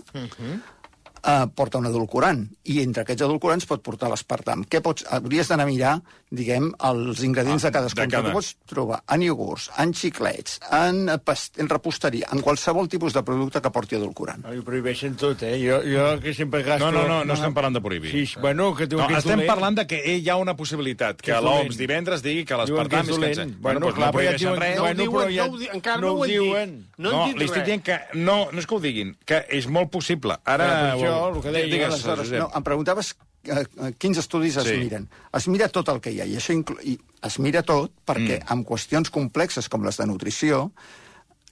eh, 1.28 1.46
porta 1.54 1.78
un 1.78 1.86
edulcorant. 1.90 2.46
I 2.64 2.80
entre 2.82 3.04
aquests 3.04 3.22
edulcorants 3.26 3.66
pot 3.68 3.82
portar 3.84 4.08
l'espartam. 4.12 4.64
Què 4.64 4.80
pots... 4.84 5.04
Hauries 5.12 5.48
d'anar 5.50 5.66
a 5.66 5.68
mirar, 5.68 5.92
diguem, 6.30 6.70
els 6.84 7.22
ingredients 7.24 7.64
Ah, 7.64 7.68
de 7.68 7.72
cadascun. 7.78 8.02
de 8.04 8.08
cada- 8.08 8.22
Que 8.22 8.30
tu 8.30 8.36
pots 8.36 8.56
trobar 8.68 9.02
en 9.14 9.22
iogurts, 9.22 9.70
en 9.78 9.92
xiclets, 9.94 10.58
en, 10.72 11.06
past... 11.24 11.58
en 11.60 11.68
reposteria, 11.68 12.28
en 12.32 12.40
qualsevol 12.44 12.88
tipus 12.88 13.12
de 13.14 13.22
producte 13.22 13.60
que 13.64 13.70
porti 13.70 13.96
edulcorant. 13.96 14.42
No, 14.44 14.52
ho 14.56 14.64
prohibeixen 14.64 15.16
tot, 15.16 15.42
eh? 15.42 15.54
Jo, 15.62 15.80
jo 15.84 16.20
que 16.20 16.34
sempre 16.34 16.62
gasto... 16.62 16.90
No, 16.90 17.02
no, 17.02 17.06
no, 17.08 17.24
no 17.24 17.34
estem 17.34 17.54
parlant 17.54 17.74
de 17.76 17.80
prohibir. 17.84 18.10
Sí, 18.12 18.38
bueno, 18.40 18.74
que 18.74 18.86
diuen 18.86 19.04
No, 19.04 19.08
que 19.08 19.14
és 19.14 19.24
estem 19.24 19.36
dolent. 19.40 19.48
parlant 19.52 19.76
de 19.80 19.86
que 19.86 20.02
hi 20.18 20.28
ha 20.28 20.36
una 20.36 20.56
possibilitat, 20.56 21.20
que 21.22 21.32
Que 21.32 21.40
l'OMS 21.40 21.76
divendres 21.78 22.22
digui 22.22 22.44
que 22.44 22.54
Diuen 22.54 22.66
l'espartam 22.66 23.00
és 23.00 23.08
és 23.08 23.14
dolent. 23.16 23.34
cancerigen. 23.36 23.62
Bueno, 23.62 23.80
doncs 23.80 23.94
clar, 23.96 24.06
no 24.08 24.12
prohibeixen 24.18 24.48
diuen- 24.48 24.60
res. 24.60 24.76
No 24.76 24.82
ho 24.82 24.86
Bueno, 24.86 25.02
diuen, 25.02 25.18
però 25.18 25.34
ja 25.34 25.46
no 25.46 25.52
ho 25.54 25.58
di- 25.58 25.68
encara 25.74 26.00
no 26.00 26.06
no, 26.06 26.12
ho 26.12 26.20
ho 26.22 26.24
diuen. 26.28 26.76
No, 26.98 27.10
No, 27.10 27.22
han 27.24 27.28
dit 27.32 27.38
li 27.38 27.44
estic 27.44 27.56
res. 27.62 27.66
dient 27.66 27.82
que 27.82 27.98
no, 28.14 28.36
no 28.52 28.58
és 28.58 28.66
que 28.66 28.74
ho 28.74 28.80
diguin, 28.80 29.16
que 29.24 29.44
és 29.48 29.66
molt 29.68 29.90
possible. 29.90 30.36
Ara... 30.44 30.66
Clar, 30.68 31.17
això, 31.18 31.36
el 31.36 31.42
que 31.42 31.50
deia, 31.52 31.66
Digues, 31.72 31.92
aleshores. 31.94 32.30
No, 32.38 32.50
em 32.54 32.62
preguntaves 32.66 33.14
eh, 33.44 33.64
eh, 33.64 33.92
quins 33.98 34.18
estudis 34.18 34.56
es 34.56 34.64
Sí. 34.64 34.76
miren. 34.78 35.08
Es 35.32 35.48
mira 35.48 35.68
tot 35.68 35.88
el 35.88 36.00
que 36.00 36.10
hi 36.12 36.20
ha, 36.20 36.24
i 36.26 36.36
això 36.36 36.54
inclu... 36.54 36.76
i 36.82 36.98
es 37.22 37.38
mira 37.38 37.62
tot 37.62 37.92
perquè 38.06 38.38
Mm. 38.40 38.52
amb 38.52 38.66
qüestions 38.66 39.10
complexes 39.10 39.68
com 39.68 39.82
les 39.84 39.96
de 39.96 40.06
nutrició, 40.06 40.72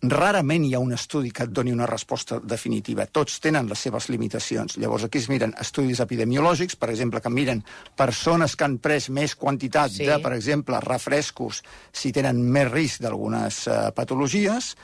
rarament 0.02 0.64
hi 0.66 0.74
ha 0.76 0.78
un 0.78 0.92
estudi 0.92 1.30
que 1.32 1.44
et 1.46 1.50
doni 1.56 1.72
una 1.72 1.86
resposta 1.88 2.38
definitiva. 2.38 3.06
Tots 3.06 3.40
tenen 3.40 3.66
les 3.70 3.78
seves 3.78 4.08
limitacions. 4.12 4.76
Llavors 4.76 5.04
aquí 5.04 5.18
es 5.18 5.28
miren 5.32 5.54
estudis 5.58 6.00
epidemiològics, 6.04 6.76
per 6.76 6.90
exemple, 6.90 7.20
que 7.24 7.30
miren 7.32 7.64
persones 7.96 8.54
que 8.56 8.64
han 8.64 8.76
pres 8.78 9.08
més 9.10 9.34
quantitat 9.34 9.90
Sí. 9.90 10.04
de, 10.04 10.18
per 10.20 10.34
exemple, 10.34 10.78
refrescos 10.80 11.62
si 11.92 12.12
tenen 12.12 12.42
més 12.42 12.70
risc 12.70 13.00
d'algunes 13.00 13.66
eh, 13.66 13.90
patologies, 13.94 14.76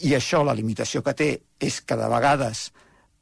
i 0.00 0.14
això, 0.14 0.42
la 0.44 0.54
limitació 0.54 1.02
que 1.02 1.14
té, 1.14 1.42
és 1.60 1.80
que 1.82 1.94
de 1.96 2.08
vegades 2.08 2.72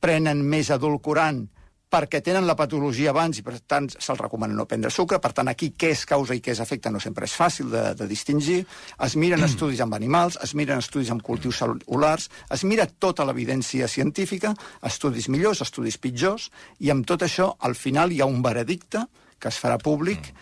prenen 0.02 0.42
més 0.42 0.70
edulcorant 0.74 1.44
perquè 1.92 2.22
tenen 2.24 2.46
la 2.48 2.56
patologia 2.56 3.10
abans 3.12 3.36
i, 3.36 3.42
per 3.44 3.58
tant, 3.68 3.90
se'ls 3.92 4.20
recomana 4.20 4.56
no 4.56 4.64
prendre 4.68 4.90
sucre. 4.90 5.18
Per 5.20 5.32
tant, 5.36 5.50
aquí 5.50 5.72
què 5.76 5.90
és 5.92 6.06
causa 6.08 6.32
i 6.32 6.40
què 6.40 6.54
és 6.54 6.62
efecte 6.64 6.90
no 6.90 7.02
sempre 7.04 7.28
és 7.28 7.34
fàcil 7.36 7.68
de, 7.72 7.82
de 7.98 8.06
distingir. 8.08 8.62
Es 9.04 9.16
miren 9.20 9.44
estudis 9.44 9.82
amb 9.84 9.98
animals, 9.98 10.38
es 10.40 10.54
miren 10.56 10.80
estudis 10.80 11.12
amb 11.12 11.24
cultius 11.26 11.60
cel·lulars, 11.60 12.30
es 12.56 12.64
mira 12.64 12.88
tota 12.88 13.26
l'evidència 13.28 13.90
científica, 13.92 14.54
estudis 14.88 15.28
millors, 15.28 15.60
estudis 15.66 16.00
pitjors, 16.00 16.48
i 16.80 16.88
amb 16.94 17.04
tot 17.08 17.26
això, 17.28 17.52
al 17.60 17.76
final 17.76 18.12
hi 18.12 18.22
ha 18.24 18.30
un 18.30 18.40
veredicte 18.40 19.04
que 19.38 19.52
es 19.52 19.60
farà 19.60 19.76
públic 19.82 20.32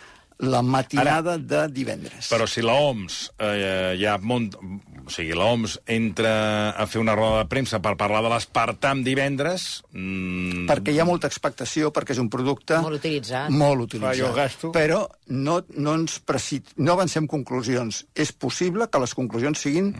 la 0.41 0.61
matinada 0.65 1.37
de 1.37 1.65
divendres. 1.69 2.29
Però 2.31 2.47
si 2.49 2.63
l'OMS 2.65 3.27
eh, 3.37 3.93
ja 4.01 4.17
mont... 4.21 4.55
O 5.01 5.09
sigui, 5.09 5.33
l'OMS 5.35 5.79
entra 5.89 6.31
a 6.77 6.85
fer 6.89 7.01
una 7.01 7.15
roda 7.17 7.41
de 7.41 7.49
premsa 7.49 7.79
per 7.83 7.95
parlar 7.99 8.21
de 8.25 8.31
l'espartam 8.33 9.01
divendres... 9.05 9.81
Mm, 9.93 10.67
perquè 10.69 10.93
hi 10.93 11.01
ha 11.01 11.07
molta 11.09 11.29
expectació, 11.29 11.89
perquè 11.93 12.15
és 12.15 12.21
un 12.21 12.29
producte... 12.33 12.79
Molt 12.81 13.01
utilitzat. 13.01 13.53
Molt 13.53 13.87
utilitzat. 13.87 14.35
gasto. 14.37 14.73
Però 14.75 15.03
no, 15.33 15.61
no, 15.77 15.95
ens 15.97 16.19
preci... 16.25 16.61
no 16.81 16.95
avancem 16.97 17.29
conclusions. 17.29 18.03
És 18.13 18.33
possible 18.33 18.89
que 18.89 19.01
les 19.01 19.17
conclusions 19.17 19.65
siguin 19.65 19.93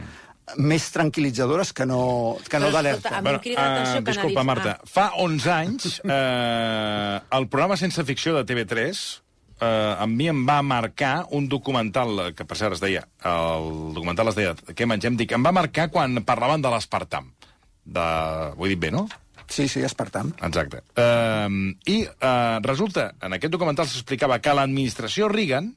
més 0.57 0.86
tranquil·litzadores 0.93 1.71
que 1.74 1.86
no, 1.88 2.38
que 2.50 2.60
no 2.60 2.71
d'alerta. 2.74 3.21
eh, 3.21 3.98
que 4.00 4.05
disculpa, 4.10 4.45
Marta. 4.48 4.77
Fa 4.89 5.12
11 5.21 5.51
anys, 5.53 6.00
eh, 6.03 7.19
el 7.38 7.50
programa 7.51 7.77
Sense 7.79 8.05
Ficció 8.07 8.38
de 8.38 8.45
TV3 8.48 9.03
eh, 9.62 9.96
a 9.98 10.08
mi 10.10 10.27
em 10.32 10.44
va 10.48 10.60
marcar 10.65 11.27
un 11.38 11.48
documental, 11.50 12.18
eh, 12.20 12.30
que 12.36 12.46
per 12.46 12.58
cert 12.58 12.77
es 12.77 12.84
deia, 12.84 13.06
el 13.30 13.94
documental 13.96 14.32
es 14.32 14.38
deia 14.39 14.56
Què 14.74 14.88
mengem? 14.89 15.18
Dic, 15.20 15.36
em 15.38 15.46
va 15.46 15.53
marcar 15.56 15.89
quan 15.94 16.24
parlaven 16.27 16.63
de 16.65 16.72
l'aspartam. 16.74 17.32
De... 17.86 18.01
Ho 18.58 18.65
he 18.65 18.74
dit 18.74 18.82
bé, 18.82 18.91
no? 18.94 19.08
Sí, 19.51 19.68
sí, 19.68 19.82
Espartam. 19.84 20.32
Exacte. 20.48 20.80
Uh, 20.96 21.75
I 21.91 21.98
uh, 22.08 22.62
resulta, 22.63 23.10
en 23.20 23.36
aquest 23.36 23.51
documental 23.51 23.89
s'explicava 23.89 24.39
que 24.39 24.53
l'administració 24.56 25.27
Reagan, 25.27 25.74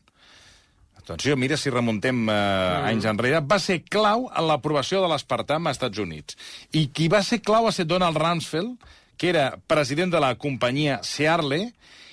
atenció, 1.00 1.34
mira 1.36 1.58
si 1.58 1.72
remuntem 1.74 2.20
uh, 2.28 2.30
mm. 2.30 2.92
anys 2.92 3.08
enrere, 3.10 3.40
va 3.42 3.58
ser 3.58 3.80
clau 3.82 4.28
en 4.30 4.46
l'aprovació 4.46 5.02
de 5.02 5.10
l'aspartam 5.10 5.66
als 5.66 5.80
Estats 5.80 5.98
Units. 5.98 6.38
I 6.70 6.86
qui 6.94 7.10
va 7.10 7.24
ser 7.26 7.40
clau 7.42 7.66
va 7.66 7.74
ser 7.74 7.88
Donald 7.90 8.20
Rumsfeld, 8.20 8.78
que 9.18 9.32
era 9.34 9.48
president 9.66 10.14
de 10.14 10.22
la 10.22 10.36
companyia 10.38 11.00
Searle, 11.02 11.64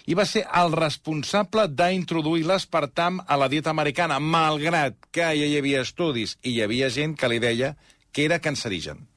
i 0.07 0.17
va 0.17 0.25
ser 0.25 0.43
el 0.61 0.73
responsable 0.77 1.67
d'introduir 1.67 2.45
l'aspartam 2.47 3.21
a 3.27 3.37
la 3.37 3.49
dieta 3.51 3.71
americana, 3.73 4.19
malgrat 4.19 4.97
que 5.11 5.31
ja 5.37 5.47
hi 5.47 5.57
havia 5.59 5.85
estudis 5.85 6.37
i 6.41 6.55
hi 6.55 6.61
havia 6.65 6.89
gent 6.89 7.15
que 7.17 7.29
li 7.31 7.39
deia 7.39 7.75
que 8.11 8.25
era 8.25 8.39
cancerigen. 8.39 9.07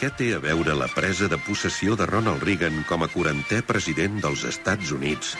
Què 0.00 0.10
té 0.16 0.30
a 0.34 0.40
veure 0.40 0.74
la 0.76 0.88
presa 0.92 1.28
de 1.28 1.38
possessió 1.44 1.96
de 1.96 2.06
Ronald 2.08 2.44
Reagan 2.46 2.84
com 2.88 3.04
a 3.04 3.08
40è 3.12 3.60
president 3.68 4.20
dels 4.24 4.44
Estats 4.48 4.92
Units 4.96 5.34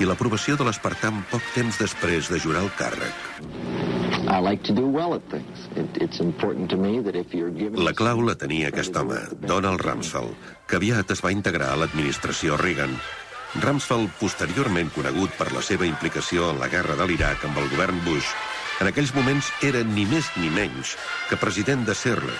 i 0.00 0.08
l'aprovació 0.08 0.56
de 0.56 0.64
l'espartam 0.66 1.20
poc 1.30 1.44
temps 1.54 1.76
després 1.80 2.30
de 2.32 2.40
jurar 2.40 2.64
el 2.64 2.72
càrrec? 2.78 3.26
I 4.32 4.38
like 4.40 4.62
to 4.64 4.72
do 4.72 4.86
well 4.86 5.14
at 5.14 5.24
things. 5.30 5.66
It, 5.76 5.98
it's 6.00 6.20
important 6.20 6.70
to 6.70 6.76
me 6.76 7.00
that 7.00 7.16
if 7.16 7.34
you're 7.34 7.52
given... 7.52 7.82
La 7.84 7.92
clau 7.92 8.22
la 8.24 8.36
tenia 8.38 8.70
aquest 8.70 8.96
home, 8.96 9.18
Donald 9.44 9.82
Rumsfeld, 9.82 10.32
que 10.70 10.78
aviat 10.78 11.10
es 11.12 11.20
va 11.24 11.34
integrar 11.34 11.72
a 11.74 11.80
l'administració 11.82 12.56
Reagan. 12.60 12.96
Rumsfeld, 13.60 14.08
posteriorment 14.16 14.88
conegut 14.94 15.34
per 15.36 15.50
la 15.52 15.60
seva 15.60 15.84
implicació 15.84 16.48
en 16.54 16.60
la 16.62 16.70
guerra 16.72 16.96
de 16.96 17.04
l'Iraq 17.08 17.44
amb 17.44 17.58
el 17.60 17.68
govern 17.74 17.98
Bush, 18.06 18.30
en 18.80 18.88
aquells 18.88 19.12
moments 19.14 19.50
era 19.62 19.82
ni 19.84 20.06
més 20.08 20.30
ni 20.40 20.48
menys 20.50 20.96
que 21.28 21.36
president 21.36 21.84
de 21.84 21.94
Serle, 21.94 22.32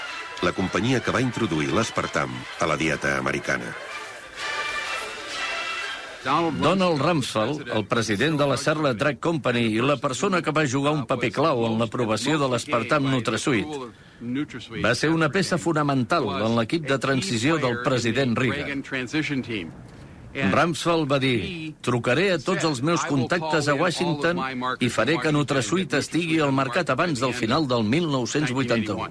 la 0.42 0.54
companyia 0.56 1.02
que 1.04 1.12
va 1.12 1.20
introduir 1.20 1.68
l'espartam 1.70 2.32
a 2.60 2.70
la 2.70 2.78
dieta 2.80 3.18
americana. 3.18 3.74
Donald 6.24 7.02
Rumsfeld, 7.02 7.68
el 7.74 7.84
president 7.90 8.38
de 8.38 8.46
la 8.46 8.56
Serla 8.56 8.92
Drug 8.94 9.18
Company 9.18 9.64
i 9.74 9.80
la 9.82 9.96
persona 9.98 10.40
que 10.40 10.54
va 10.54 10.62
jugar 10.70 10.92
un 10.94 11.04
paper 11.06 11.32
clau 11.34 11.64
en 11.66 11.80
l'aprovació 11.80 12.38
de 12.38 12.48
l'espartam 12.48 13.10
Nutrasuit, 13.10 13.66
va 14.84 14.94
ser 14.94 15.10
una 15.10 15.28
peça 15.34 15.58
fonamental 15.58 16.28
en 16.38 16.54
l'equip 16.60 16.86
de 16.86 16.98
transició 17.02 17.58
del 17.58 17.82
president 17.82 18.38
Reagan. 18.38 18.86
Rumsfeld 20.32 21.08
va 21.10 21.18
dir 21.22 21.74
trucaré 21.84 22.30
a 22.34 22.38
tots 22.40 22.64
els 22.64 22.80
meus 22.84 23.04
contactes 23.08 23.68
a 23.68 23.74
Washington 23.76 24.40
i 24.80 24.88
faré 24.92 25.18
que 25.20 25.32
Nutrasuit 25.34 25.98
estigui 25.98 26.40
al 26.40 26.54
mercat 26.56 26.90
abans 26.94 27.20
del 27.20 27.34
final 27.36 27.68
del 27.68 27.84
1981. 27.84 29.10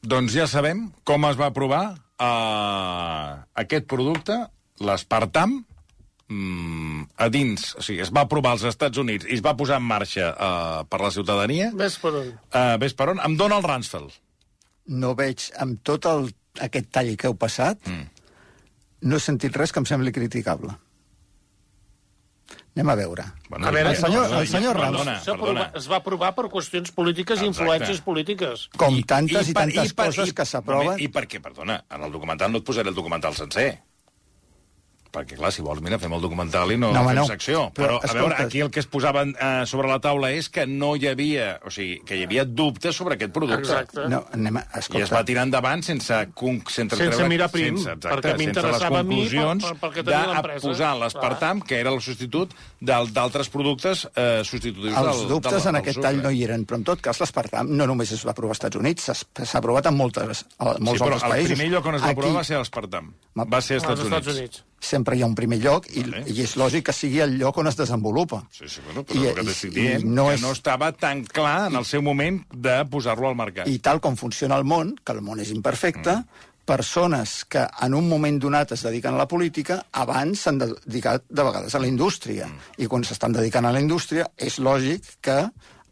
Doncs 0.00 0.32
ja 0.32 0.46
sabem 0.48 0.86
com 1.04 1.26
es 1.28 1.36
va 1.36 1.50
aprovar 1.50 1.82
uh, 1.92 3.40
aquest 3.60 3.88
producte, 3.90 4.36
l'espartam, 4.80 5.58
mm, 6.30 7.02
a 7.20 7.28
dins, 7.32 7.74
o 7.76 7.84
sigui, 7.84 8.00
es 8.06 8.12
va 8.14 8.24
aprovar 8.24 8.54
als 8.56 8.64
Estats 8.70 9.00
Units 9.02 9.28
i 9.28 9.36
es 9.36 9.44
va 9.44 9.56
posar 9.58 9.80
en 9.80 9.86
marxa 9.88 10.30
uh, 10.32 10.80
per 10.88 11.02
la 11.02 11.12
ciutadania. 11.12 11.70
Ves 11.76 11.98
per 12.00 12.14
on. 12.22 12.32
Uh, 12.48 12.76
ves 12.80 12.96
per 12.96 13.10
on? 13.12 13.20
Amb 13.20 13.40
Donald 13.40 13.66
Rumsfeld. 13.68 14.16
No 15.00 15.12
veig, 15.18 15.50
amb 15.60 15.82
tot 15.86 16.08
el, 16.08 16.30
aquest 16.64 16.88
tall 16.94 17.12
que 17.20 17.28
heu 17.28 17.36
passat, 17.38 17.84
mm. 17.86 18.19
No 19.02 19.16
he 19.16 19.20
sentit 19.20 19.56
res 19.56 19.72
que 19.72 19.80
em 19.80 19.86
sembli 19.86 20.12
criticable. 20.12 20.74
Anem 22.76 22.88
a 22.88 22.94
veure. 22.94 23.24
Bueno, 23.48 23.66
A 23.66 23.70
veure, 23.74 23.90
el 23.90 23.96
senyor, 23.98 24.30
el 24.40 24.46
senyor 24.48 24.76
perdona, 24.78 25.14
Rams, 25.16 25.24
perdona. 25.26 25.60
aprovat- 25.60 25.76
Es 25.76 25.88
va 25.90 25.96
aprovar 25.96 26.34
per 26.36 26.44
qüestions 26.46 26.92
polítiques 26.94 27.42
i 27.42 27.46
influències 27.46 28.00
polítiques. 28.00 28.68
com 28.76 29.00
tantes 29.02 29.48
i, 29.48 29.52
per- 29.52 29.64
tantes 29.64 29.92
per- 29.92 30.06
coses 30.06 30.28
i- 30.28 30.32
que 30.32 30.44
s'aproven... 30.46 31.00
I 31.00 31.08
perquè, 31.08 31.40
perdona, 31.42 31.84
en 31.90 32.02
el 32.02 32.12
documental 32.12 32.52
no 32.52 32.58
et 32.58 32.64
posaré 32.64 32.88
el 32.88 32.94
documental 32.94 33.34
sencer. 33.34 33.82
Perquè, 35.10 35.34
clar, 35.36 35.50
si 35.50 35.62
vols, 35.62 35.80
mira, 35.82 35.98
fem 35.98 36.12
el 36.14 36.20
documental 36.22 36.70
i 36.70 36.76
no, 36.78 36.92
No, 36.94 37.00
fem 37.08 37.16
no. 37.18 37.24
secció. 37.26 37.64
Però, 37.74 37.96
Però, 37.96 37.96
a 37.98 38.12
veure, 38.14 38.34
escolta- 38.34 38.44
aquí 38.44 38.60
el 38.60 38.70
que 38.70 38.78
es 38.78 38.86
posava 38.86 39.24
eh, 39.24 39.66
sobre 39.66 39.88
la 39.88 39.98
taula 39.98 40.30
és 40.30 40.48
que 40.48 40.66
no 40.70 40.94
hi 40.96 41.08
havia... 41.10 41.58
O 41.66 41.70
sigui, 41.74 42.00
que 42.06 42.14
hi 42.16 42.22
havia 42.28 42.44
dubtes 42.44 42.94
sobre 42.94 43.14
aquest 43.18 43.32
producte. 43.34 43.58
Exacte. 43.58 44.06
No, 44.08 44.24
anem 44.32 44.56
a... 44.60 44.64
I 44.94 45.02
es 45.02 45.10
va 45.12 45.24
tirar 45.24 45.42
endavant 45.48 45.82
sense... 45.82 46.06
Sense, 46.06 46.70
sense, 46.70 46.96
Sense 46.96 47.10
treure- 47.16 47.28
mirar 47.28 47.50
prim, 47.50 47.74
sense, 47.76 47.90
exacte, 47.96 48.08
perquè 48.14 48.30
sense 48.30 48.36
les 48.36 48.46
m'interessava 48.46 49.00
a 49.00 49.02
mi 49.02 49.20
per- 49.28 49.58
per- 49.60 49.74
perquè 49.82 50.04
tenia 50.04 50.20
de 50.26 50.34
l'empresa. 50.34 50.68
posar 50.68 50.92
l'espartam, 51.00 51.60
que 51.60 51.80
era 51.80 51.90
el 51.90 52.00
substitut 52.00 52.54
d'altres 52.80 53.48
productes 53.50 54.06
eh, 54.14 54.42
substitutius 54.44 54.94
els 54.96 55.18
del, 55.20 55.28
dubtes 55.28 55.52
del, 55.52 55.60
en 55.66 55.72
del 55.74 55.80
aquest 55.82 55.98
sucre. 55.98 56.08
tall 56.10 56.22
no 56.22 56.30
hi 56.30 56.44
eren, 56.46 56.64
però 56.66 56.78
en 56.80 56.84
tot 56.84 57.00
cas 57.04 57.20
l'espartam 57.20 57.68
no 57.76 57.86
només 57.90 58.12
es 58.14 58.24
va 58.26 58.30
aprovar 58.30 58.54
als 58.54 58.62
Estats 58.62 58.76
Units, 58.80 59.10
s'ha- 59.10 59.58
aprovat 59.58 59.86
en 59.90 59.96
moltes, 59.98 60.44
a 60.58 60.74
Sí, 60.74 60.82
molts 60.86 61.00
però 61.02 61.12
altres 61.18 61.22
el 61.26 61.30
països. 61.36 61.54
primer 61.56 61.68
lloc 61.74 61.86
on 61.86 61.94
es 61.98 62.02
va 62.02 62.10
Aquí 62.14 62.18
aprovar 62.20 62.36
va 62.40 62.44
ser 62.44 62.58
l'espartam. 62.58 63.12
Ma- 63.34 63.44
Va 63.50 63.60
ser 63.60 63.76
als 63.80 63.84
Als 63.84 64.00
Estats, 64.00 64.26
Estats 64.26 64.26
Units. 64.38 64.58
Units. 64.60 64.64
Sempre 64.80 65.16
hi 65.16 65.22
ha 65.22 65.26
un 65.26 65.34
primer 65.34 65.58
lloc 65.60 65.86
i, 65.92 66.02
Vale. 66.02 66.24
i 66.26 66.40
és 66.42 66.56
lògic 66.56 66.86
que 66.88 66.92
sigui 66.96 67.20
el 67.20 67.36
lloc 67.38 67.58
on 67.58 67.68
es 67.68 67.76
desenvolupa. 67.76 68.42
Sí, 68.50 68.68
sí, 68.68 68.80
bueno, 68.84 69.04
però 69.04 69.20
I- 69.22 69.26
el 69.28 69.34
que 69.34 69.42
i- 69.42 69.46
t'estic 69.46 69.72
i 69.72 69.80
dient, 69.80 70.04
no 70.04 70.28
que 70.28 70.34
és- 70.34 70.42
no 70.42 70.52
estava 70.52 70.92
tan 70.92 71.24
clar 71.24 71.68
en 71.70 71.76
el 71.76 71.84
seu 71.84 72.02
moment 72.02 72.42
de 72.52 72.84
posar-lo 72.90 73.28
al 73.28 73.36
mercat. 73.36 73.68
I 73.68 73.78
tal 73.78 74.00
com 74.00 74.16
funciona 74.16 74.56
el 74.56 74.64
món, 74.64 74.96
que 75.04 75.12
el 75.12 75.20
món 75.20 75.38
és 75.40 75.50
imperfecte, 75.50 76.16
mm. 76.16 76.26
persones 76.64 77.44
que 77.44 77.66
en 77.82 77.94
un 77.94 78.08
moment 78.08 78.38
donat 78.40 78.72
es 78.72 78.82
dediquen 78.86 79.14
a 79.14 79.18
la 79.18 79.26
política, 79.28 79.86
abans 79.92 80.40
s'han 80.44 80.58
dedicat 80.58 81.24
de 81.28 81.42
vegades 81.42 81.74
a 81.74 81.80
la 81.82 81.88
indústria. 81.88 82.46
Mm. 82.46 82.82
I 82.84 82.86
quan 82.86 83.02
s'estan 83.04 83.32
dedicant 83.32 83.66
a 83.66 83.72
la 83.72 83.80
indústria, 83.80 84.30
és 84.36 84.58
lògic 84.58 85.02
que... 85.20 85.50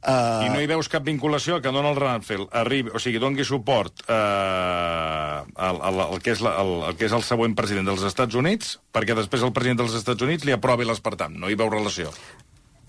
Eh, 0.08 0.46
I 0.46 0.48
no 0.52 0.60
hi 0.62 0.68
veus 0.70 0.88
cap 0.88 1.04
vinculació 1.04 1.58
que 1.60 1.72
Donald 1.74 2.00
Rumsfeld 2.00 2.54
arribi, 2.56 2.92
o 2.94 3.02
sigui, 3.02 3.20
dongui 3.20 3.44
suport 3.44 4.04
eh, 4.08 4.14
al, 4.16 5.80
al, 5.90 6.02
al, 6.06 6.18
que 6.24 6.32
és 6.32 6.42
la, 6.44 6.54
al, 6.62 6.74
al 6.88 6.96
que 6.96 7.08
és 7.10 7.16
el 7.16 7.24
següent 7.26 7.56
president 7.58 7.90
dels 7.90 8.06
Estats 8.08 8.38
Units, 8.38 8.78
perquè 8.94 9.16
després 9.18 9.44
el 9.44 9.52
president 9.56 9.82
dels 9.82 9.96
Estats 10.00 10.24
Units 10.24 10.48
li 10.48 10.56
aprovi 10.56 10.88
l'espartam. 10.88 11.36
No 11.36 11.52
hi 11.52 11.58
veu 11.60 11.68
relació. 11.72 12.14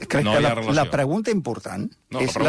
Crec 0.07 0.23
no 0.23 0.33
que 0.33 0.39
la, 0.41 0.53
relació. 0.55 0.73
la 0.73 0.85
pregunta 0.89 1.31
important 1.31 1.91
No, 2.09 2.19
és 2.21 2.29
import- 2.29 2.47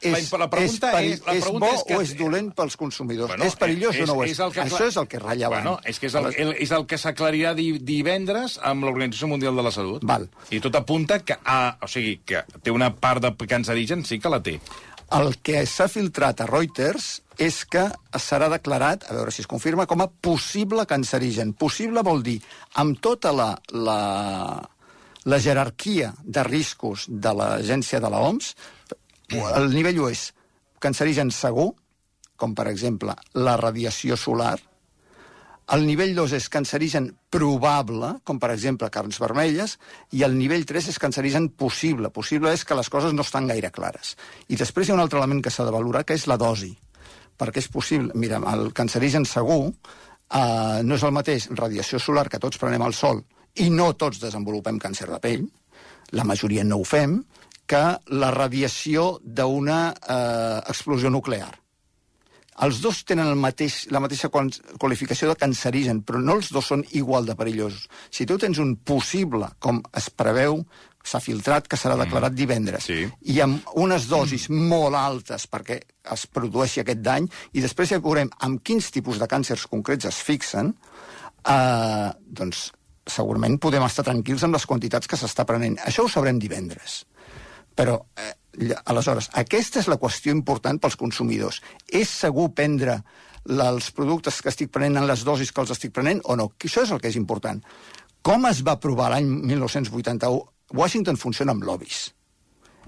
és, 0.00 0.32
la 0.32 0.38
la 0.38 0.48
pregunta 0.50 1.02
és, 1.02 1.12
és- 1.12 1.26
la 1.26 1.34
és 1.34 1.44
bo 1.44 1.66
és 1.66 1.84
que- 1.86 1.96
o 1.96 2.00
és 2.00 2.16
dolent 2.16 2.52
pels 2.54 2.76
consumidors? 2.76 3.28
Bueno, 3.28 3.44
és 3.44 3.54
perillós 3.56 4.00
o 4.00 4.06
no 4.06 4.12
ho 4.14 4.24
és? 4.24 4.38
el 4.38 4.50
que 4.52 4.62
Això 4.62 4.86
és 4.88 4.96
el 4.96 5.06
que 5.06 5.16
és 5.18 5.22
rellevant. 5.22 5.62
Bueno, 5.64 5.80
és 5.84 5.98
que 6.00 6.06
és 6.06 6.14
el, 6.14 6.26
el, 6.34 6.52
és 6.58 6.70
el 6.70 6.86
que 6.86 6.96
s'aclarirà 6.98 7.54
di, 7.54 7.78
divendres 7.78 8.58
amb 8.62 8.84
l'Organització 8.84 9.28
Mundial 9.28 9.54
de 9.56 9.62
la 9.62 9.70
Salut. 9.70 10.02
Val. 10.04 10.28
I 10.50 10.60
tot 10.60 10.74
apunta 10.74 11.20
que, 11.20 11.36
ah, 11.44 11.76
o 11.82 11.86
sigui, 11.86 12.18
que 12.24 12.44
té 12.62 12.70
una 12.70 12.94
part 12.96 13.22
de 13.22 13.46
cancerigen, 13.46 14.04
sí 14.04 14.18
que 14.18 14.28
la 14.28 14.42
té. 14.42 14.60
El 15.12 15.38
que 15.42 15.66
s'ha 15.66 15.88
filtrat 15.88 16.40
a 16.40 16.46
Reuters 16.46 17.22
és 17.36 17.64
que 17.66 17.82
serà 18.12 18.48
declarat, 18.48 19.04
a 19.10 19.14
veure 19.14 19.32
si 19.32 19.42
es 19.42 19.46
confirma, 19.48 19.86
com 19.86 20.00
a 20.02 20.06
possible 20.08 20.86
cancerigen. 20.86 21.52
Possible 21.54 22.02
vol 22.02 22.22
dir, 22.22 22.40
amb 22.74 23.00
tota 23.00 23.32
la, 23.32 23.60
la, 23.72 24.69
la 25.24 25.40
jerarquia 25.40 26.14
de 26.22 26.44
riscos 26.46 27.06
de 27.08 27.34
l'agència 27.36 28.00
de 28.00 28.10
la 28.10 28.22
OMS, 28.24 28.54
el 29.30 29.70
nivell 29.74 30.00
1 30.00 30.10
és 30.14 30.24
cancerigen 30.80 31.30
segur, 31.34 31.70
com 32.40 32.54
per 32.56 32.70
exemple 32.70 33.14
la 33.36 33.56
radiació 33.60 34.16
solar, 34.16 34.56
el 35.70 35.84
nivell 35.86 36.16
2 36.16 36.32
és 36.34 36.48
cancerigen 36.50 37.04
probable, 37.30 38.16
com 38.26 38.40
per 38.42 38.48
exemple 38.50 38.88
carns 38.90 39.20
vermelles, 39.22 39.76
i 40.10 40.24
el 40.26 40.34
nivell 40.34 40.64
3 40.66 40.88
és 40.90 40.98
cancerigen 40.98 41.46
possible. 41.54 42.10
Possible 42.10 42.50
és 42.50 42.64
que 42.66 42.74
les 42.74 42.90
coses 42.90 43.14
no 43.14 43.22
estan 43.22 43.46
gaire 43.46 43.70
clares. 43.70 44.16
I 44.50 44.58
després 44.58 44.88
hi 44.88 44.90
ha 44.90 44.96
un 44.96 45.04
altre 45.04 45.20
element 45.20 45.44
que 45.44 45.52
s'ha 45.54 45.68
de 45.68 45.74
valorar, 45.76 46.02
que 46.02 46.16
és 46.18 46.26
la 46.26 46.40
dosi. 46.40 46.72
Perquè 47.38 47.62
és 47.62 47.70
possible... 47.70 48.10
Mira, 48.18 48.42
el 48.50 48.72
cancerigen 48.74 49.28
segur 49.30 49.60
eh, 49.68 50.82
no 50.82 50.98
és 50.98 51.06
el 51.06 51.14
mateix 51.14 51.46
radiació 51.54 52.02
solar 52.02 52.26
que 52.32 52.42
tots 52.42 52.58
prenem 52.58 52.82
al 52.82 52.96
sol 52.96 53.22
i 53.56 53.70
no 53.70 53.92
tots 53.98 54.20
desenvolupem 54.22 54.78
càncer 54.78 55.08
de 55.10 55.18
pell, 55.22 55.46
la 56.12 56.24
majoria 56.24 56.64
no 56.64 56.80
ho 56.80 56.84
fem, 56.84 57.20
que 57.70 57.82
la 58.18 58.30
radiació 58.34 59.20
d'una 59.22 59.80
eh, 59.94 60.60
explosió 60.70 61.10
nuclear. 61.10 61.50
Els 62.60 62.80
dos 62.82 63.04
tenen 63.08 63.30
el 63.30 63.38
mateix, 63.40 63.86
la 63.94 64.02
mateixa 64.04 64.28
qualificació 64.28 65.30
de 65.30 65.36
cancerigen, 65.38 66.02
però 66.04 66.20
no 66.20 66.34
els 66.36 66.50
dos 66.52 66.66
són 66.68 66.82
igual 66.98 67.24
de 67.24 67.36
perillosos. 67.38 67.86
Si 68.10 68.26
tu 68.28 68.36
tens 68.42 68.58
un 68.60 68.74
possible, 68.76 69.48
com 69.62 69.78
es 69.96 70.10
preveu, 70.10 70.58
s'ha 71.00 71.22
filtrat, 71.24 71.70
que 71.70 71.78
serà 71.80 71.96
declarat 71.96 72.34
divendres, 72.36 72.84
Sí. 72.84 73.06
i 73.32 73.40
amb 73.40 73.62
unes 73.80 74.08
dosis 74.10 74.50
molt 74.50 74.94
altes 74.98 75.46
perquè 75.48 75.80
es 76.12 76.26
produeixi 76.26 76.80
aquest 76.82 77.00
dany, 77.00 77.30
i 77.54 77.62
després 77.64 77.94
ja 77.94 78.02
veurem 78.02 78.28
amb 78.40 78.60
quins 78.62 78.90
tipus 78.90 79.18
de 79.18 79.30
càncers 79.30 79.64
concrets 79.70 80.04
es 80.04 80.20
fixen, 80.20 80.74
eh, 81.48 82.10
doncs 82.26 82.72
segurament 83.10 83.58
podem 83.62 83.84
estar 83.86 84.04
tranquils 84.06 84.44
amb 84.46 84.56
les 84.56 84.66
quantitats 84.66 85.10
que 85.10 85.18
s'està 85.18 85.46
prenent. 85.46 85.78
Això 85.86 86.04
ho 86.04 86.12
sabrem 86.12 86.38
divendres. 86.38 87.04
Però, 87.76 87.96
eh, 88.16 88.74
aleshores, 88.84 89.30
aquesta 89.34 89.80
és 89.80 89.88
la 89.88 89.98
qüestió 89.98 90.34
important 90.34 90.80
pels 90.80 90.96
consumidors. 90.96 91.60
És 91.86 92.08
segur 92.08 92.50
prendre 92.54 93.00
els 93.48 93.90
productes 93.96 94.40
que 94.42 94.50
estic 94.50 94.70
prenent 94.70 95.00
en 95.00 95.06
les 95.08 95.24
dosis 95.24 95.52
que 95.52 95.60
els 95.62 95.70
estic 95.70 95.92
prenent 95.92 96.20
o 96.24 96.36
no? 96.36 96.52
Això 96.58 96.82
és 96.82 96.90
el 96.90 97.00
que 97.00 97.08
és 97.08 97.16
important. 97.16 97.62
Com 98.22 98.46
es 98.46 98.62
va 98.62 98.72
aprovar 98.76 99.10
l'any 99.10 99.26
1981 99.26 100.42
Washington 100.72 101.16
funciona 101.16 101.52
amb 101.52 101.64
lobbies. 101.64 102.10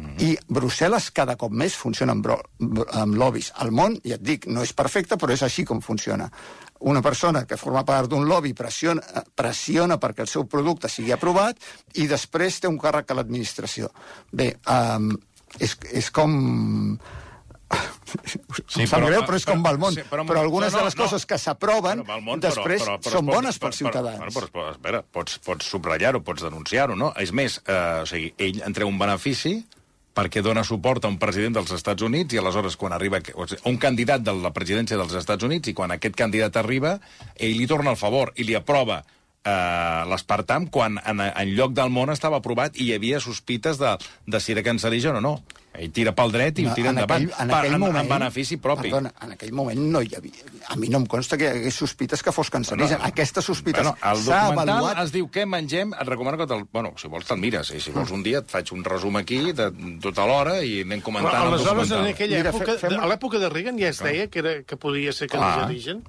I 0.00 0.32
Brussel·les 0.48 1.10
cada 1.14 1.36
cop 1.36 1.52
més 1.52 1.74
funciona 1.76 2.14
amb, 2.16 2.28
amb 2.96 3.16
lobbies. 3.18 3.52
El 3.62 3.72
món, 3.76 3.98
ja 4.06 4.16
et 4.16 4.24
dic, 4.24 4.46
no 4.48 4.64
és 4.64 4.72
perfecte, 4.76 5.18
però 5.20 5.34
és 5.34 5.42
així 5.44 5.64
com 5.68 5.82
funciona. 5.84 6.30
Una 6.80 7.02
persona 7.02 7.44
que 7.46 7.58
forma 7.60 7.84
part 7.86 8.10
d'un 8.10 8.26
lobby 8.26 8.54
pressiona, 8.58 9.02
pressiona 9.38 10.00
perquè 10.02 10.24
el 10.24 10.30
seu 10.30 10.48
producte 10.50 10.90
sigui 10.90 11.12
aprovat 11.14 11.60
i 12.00 12.08
després 12.10 12.58
té 12.60 12.70
un 12.70 12.80
càrrec 12.80 13.12
a 13.12 13.18
l'administració. 13.18 13.92
Bé, 14.32 14.54
um, 14.66 15.12
és, 15.60 15.76
és 15.92 16.10
com... 16.10 16.98
Sí, 18.12 18.82
em 18.82 18.88
sap 18.88 19.00
greu, 19.00 19.22
però 19.24 19.38
és 19.38 19.46
com 19.48 19.62
va 19.64 19.70
el 19.72 19.78
món. 19.80 19.94
sí, 19.96 20.02
però, 20.10 20.26
però 20.28 20.42
algunes 20.44 20.74
no, 20.74 20.76
no, 20.76 20.80
de 20.82 20.88
les 20.90 20.96
no. 20.98 21.06
coses 21.06 21.24
que 21.24 21.38
s'aproven 21.40 22.02
després 22.42 22.82
però, 22.84 22.98
però, 22.98 22.98
però, 23.00 23.12
són 23.14 23.24
però, 23.24 23.36
bones 23.38 23.56
però, 23.56 23.68
pels 23.70 23.78
ciutadans. 23.80 24.18
Però, 24.20 24.32
però, 24.34 24.50
però, 24.52 24.66
espera, 24.74 25.00
pots, 25.16 25.38
pots 25.46 25.70
subratllar-ho, 25.72 26.20
pots 26.26 26.44
denunciar-ho, 26.44 26.98
no? 27.00 27.14
És 27.22 27.32
més, 27.32 27.56
eh, 27.64 28.02
o 28.02 28.10
sigui, 28.10 28.34
ell 28.36 28.60
en 28.66 28.76
treu 28.76 28.92
un 28.92 29.00
benefici 29.00 29.54
perquè 30.14 30.42
dona 30.44 30.64
suport 30.64 31.04
a 31.04 31.10
un 31.10 31.18
president 31.20 31.56
dels 31.56 31.72
Estats 31.72 32.04
Units 32.04 32.34
i 32.34 32.40
aleshores 32.40 32.76
quan 32.76 32.92
arriba 32.92 33.22
o 33.34 33.46
sigui, 33.46 33.62
un 33.70 33.78
candidat 33.80 34.24
de 34.26 34.34
la 34.36 34.52
presidència 34.52 34.98
dels 35.00 35.14
Estats 35.16 35.44
Units 35.48 35.72
i 35.72 35.74
quan 35.74 35.94
aquest 35.94 36.16
candidat 36.18 36.58
arriba, 36.60 36.98
ell 37.36 37.56
li 37.56 37.66
torna 37.66 37.94
el 37.94 38.00
favor 38.00 38.32
i 38.36 38.44
li 38.48 38.56
aprova 38.58 39.02
eh, 39.44 40.04
l'espartam 40.10 40.66
quan 40.70 40.98
en, 41.04 41.20
en 41.20 41.54
lloc 41.56 41.72
del 41.74 41.90
món 41.90 42.10
estava 42.14 42.38
aprovat 42.42 42.76
i 42.78 42.90
hi 42.90 42.94
havia 42.96 43.20
sospites 43.20 43.78
de, 43.80 43.96
de 44.26 44.40
si 44.40 44.52
era 44.52 44.62
cancerigen 44.62 45.16
o 45.18 45.20
no. 45.24 45.42
Ell 45.72 45.88
tira 45.88 46.12
pel 46.12 46.28
dret 46.34 46.58
i 46.60 46.66
ho 46.68 46.74
tira 46.76 46.90
en 46.90 46.98
endavant. 46.98 47.22
aquell, 47.24 47.32
en 47.40 47.48
per- 47.48 47.58
aquell 47.62 47.74
en, 47.78 47.80
moment, 47.80 48.04
en 48.04 48.10
benefici 48.10 48.58
propi. 48.60 48.90
Perdona, 48.90 49.08
en 49.24 49.30
aquell 49.32 49.54
moment 49.56 49.78
no 49.80 50.02
hi 50.04 50.10
havia... 50.18 50.42
A 50.68 50.76
mi 50.76 50.90
no 50.92 50.98
em 51.00 51.06
consta 51.08 51.38
que 51.40 51.46
hi 51.48 51.62
hagués 51.62 51.78
sospites 51.80 52.20
que 52.22 52.30
fos 52.36 52.50
cancerigen. 52.52 52.98
No. 53.00 53.06
Aquestes 53.08 53.46
sospites 53.48 53.80
Bueno, 53.88 53.96
el 54.10 54.20
documental 54.26 54.68
avaluat... 54.74 55.00
es 55.06 55.14
diu 55.16 55.30
Què 55.32 55.46
mengem? 55.48 55.94
Et 55.96 56.10
recomano 56.10 56.36
que 56.36 56.46
te'l... 56.50 56.66
Bueno, 56.76 56.92
si 57.00 57.08
vols 57.08 57.24
te'l 57.24 57.40
mires, 57.40 57.72
i 57.72 57.80
si 57.80 57.90
vols 57.96 58.12
un 58.12 58.20
dia 58.22 58.42
et 58.44 58.52
faig 58.52 58.68
un 58.76 58.84
resum 58.84 59.16
aquí 59.16 59.40
de 59.56 59.70
tota 60.04 60.26
l'hora 60.28 60.58
i 60.60 60.82
anem 60.84 61.00
comentant 61.00 61.32
Però, 61.32 61.48
el 61.48 61.54
aleshores, 61.54 61.88
en 61.88 61.96
documental. 61.96 62.12
aquella 62.12 62.42
Mira, 62.42 62.52
època, 62.52 62.74
fe- 62.76 62.90
fem- 62.92 63.00
a 63.00 63.08
l'època 63.14 63.40
de 63.40 63.48
Reagan 63.56 63.80
ja 63.80 63.88
es 63.96 64.02
deia 64.04 64.28
que, 64.28 64.44
era, 64.44 64.54
que 64.68 64.76
podia 64.76 65.16
ser 65.16 65.30
cancerigen. 65.32 66.04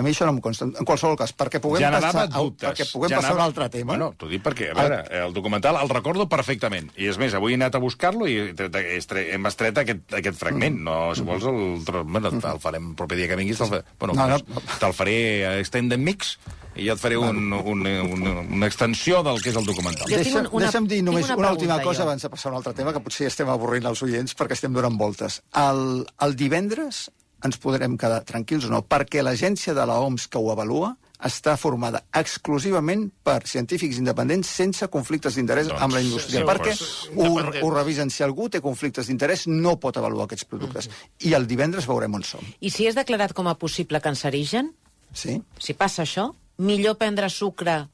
A 0.00 0.04
mi 0.06 0.10
això 0.14 0.26
no 0.28 0.32
em 0.34 0.40
consta. 0.42 0.64
En 0.70 0.86
qualsevol 0.88 1.18
cas, 1.20 1.34
perquè 1.36 1.60
puguem 1.62 1.82
Generava 1.84 2.08
passar, 2.12 2.26
a, 2.32 2.42
dubtes. 2.42 2.68
perquè 2.70 2.86
puguem 2.92 3.12
passar 3.18 3.32
a 3.34 3.38
un 3.38 3.42
altre 3.44 3.68
tema... 3.72 3.92
Bueno, 3.94 4.10
t'ho 4.18 4.28
dic 4.30 4.42
perquè, 4.44 4.70
a 4.72 4.78
veure, 4.80 5.00
el 5.24 5.34
documental 5.36 5.76
el 5.82 5.92
recordo 5.92 6.26
perfectament. 6.32 6.90
I 6.96 7.10
és 7.12 7.18
més, 7.20 7.34
avui 7.36 7.52
he 7.54 7.58
anat 7.60 7.76
a 7.76 7.82
buscar-lo 7.82 8.26
i 8.30 8.38
hem 8.50 9.46
estret 9.50 9.78
aquest, 9.84 10.08
aquest 10.20 10.38
fragment. 10.40 10.80
No, 10.86 10.98
si 11.14 11.22
vols, 11.26 11.44
el, 11.50 11.78
bueno, 12.08 12.32
el 12.32 12.60
farem 12.64 12.90
el 12.90 12.96
proper 12.98 13.18
dia 13.20 13.28
que 13.30 13.36
vinguis. 13.38 13.60
Te'l 13.60 13.68
fa- 13.76 13.84
bueno, 14.00 14.14
No, 14.16 14.26
no. 14.38 14.64
te'l 14.80 14.96
faré 14.96 15.18
a 15.46 15.52
Extended 15.60 16.00
Mix 16.00 16.38
i 16.80 16.86
jo 16.86 16.94
et 16.94 17.00
faré 17.02 17.16
un, 17.18 17.50
un, 17.52 17.80
un, 17.84 18.26
una 18.56 18.66
extensió 18.70 19.24
del 19.26 19.40
que 19.42 19.50
és 19.50 19.56
el 19.58 19.66
documental. 19.66 20.06
Un- 20.06 20.46
una- 20.54 20.66
deixa'm 20.66 20.86
dir 20.88 21.00
només 21.04 21.26
una 21.26 21.36
una, 21.36 21.50
última 21.52 21.80
cosa 21.82 22.04
jo. 22.04 22.08
abans 22.08 22.22
de 22.22 22.30
passar 22.30 22.48
a 22.48 22.52
un 22.54 22.58
altre 22.60 22.72
tema, 22.78 22.92
que 22.94 23.02
potser 23.04 23.26
estem 23.26 23.48
avorrint 23.50 23.84
els 23.90 24.00
oients 24.06 24.36
perquè 24.38 24.54
estem 24.56 24.72
donant 24.72 24.96
voltes. 24.96 25.40
El, 25.58 26.06
el 26.24 26.36
divendres 26.38 27.10
ens 27.44 27.58
podrem 27.60 27.96
quedar 28.00 28.22
tranquils 28.28 28.66
o 28.68 28.72
no, 28.72 28.82
perquè 28.82 29.22
l'agència 29.24 29.74
de 29.76 29.86
la 29.86 29.98
OMS 30.00 30.26
que 30.28 30.38
ho 30.40 30.50
avalua 30.52 30.94
està 31.24 31.56
formada 31.60 32.00
exclusivament 32.16 33.06
per 33.22 33.42
científics 33.46 33.98
independents 34.00 34.48
sense 34.48 34.86
conflictes 34.88 35.36
d'interès 35.36 35.68
Doncs, 35.68 35.82
amb 35.84 35.96
la 35.96 36.00
indústria, 36.00 36.40
sí, 36.40 36.46
perquè 36.48 36.72
ho, 37.16 37.66
ho 37.66 37.70
revisen. 37.74 38.08
Si 38.08 38.24
algú 38.24 38.48
té 38.48 38.62
conflictes 38.64 39.10
d'interès, 39.10 39.46
no 39.48 39.76
pot 39.80 39.98
avaluar 40.00 40.24
aquests 40.24 40.48
productes. 40.48 40.88
I 41.28 41.34
el 41.36 41.46
divendres 41.50 41.88
veurem 41.90 42.16
on 42.16 42.24
som. 42.24 42.40
I 42.60 42.72
si 42.72 42.88
és 42.88 42.96
declarat 42.96 43.36
com 43.36 43.48
a 43.48 43.56
possible 43.60 44.00
cancerigen, 44.00 44.72
Sí? 45.12 45.40
si 45.58 45.74
passa 45.74 46.04
això, 46.06 46.30
millor 46.62 46.96
prendre 46.96 47.28
sucre 47.28 47.88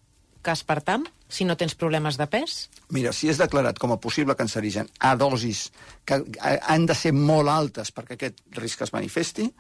que 0.46 0.52
aspartam, 0.54 1.02
si 1.28 1.44
no 1.44 1.56
tens 1.58 1.74
problemes 1.74 2.16
de 2.20 2.28
pes? 2.30 2.68
Mira, 2.94 3.10
si 3.12 3.26
és 3.32 3.40
declarat 3.42 3.80
com 3.82 3.90
a 3.92 3.98
possible 3.98 4.36
cancerigen 4.38 4.86
a 5.02 5.16
dosis 5.18 5.66
que 6.06 6.20
eh, 6.22 6.60
han 6.70 6.86
de 6.86 6.94
ser 6.94 7.10
molt 7.16 7.50
altes 7.50 7.90
perquè 7.92 8.14
aquest 8.14 8.38
risc 8.62 8.86
es 8.86 8.94
manifesti, 8.94 9.50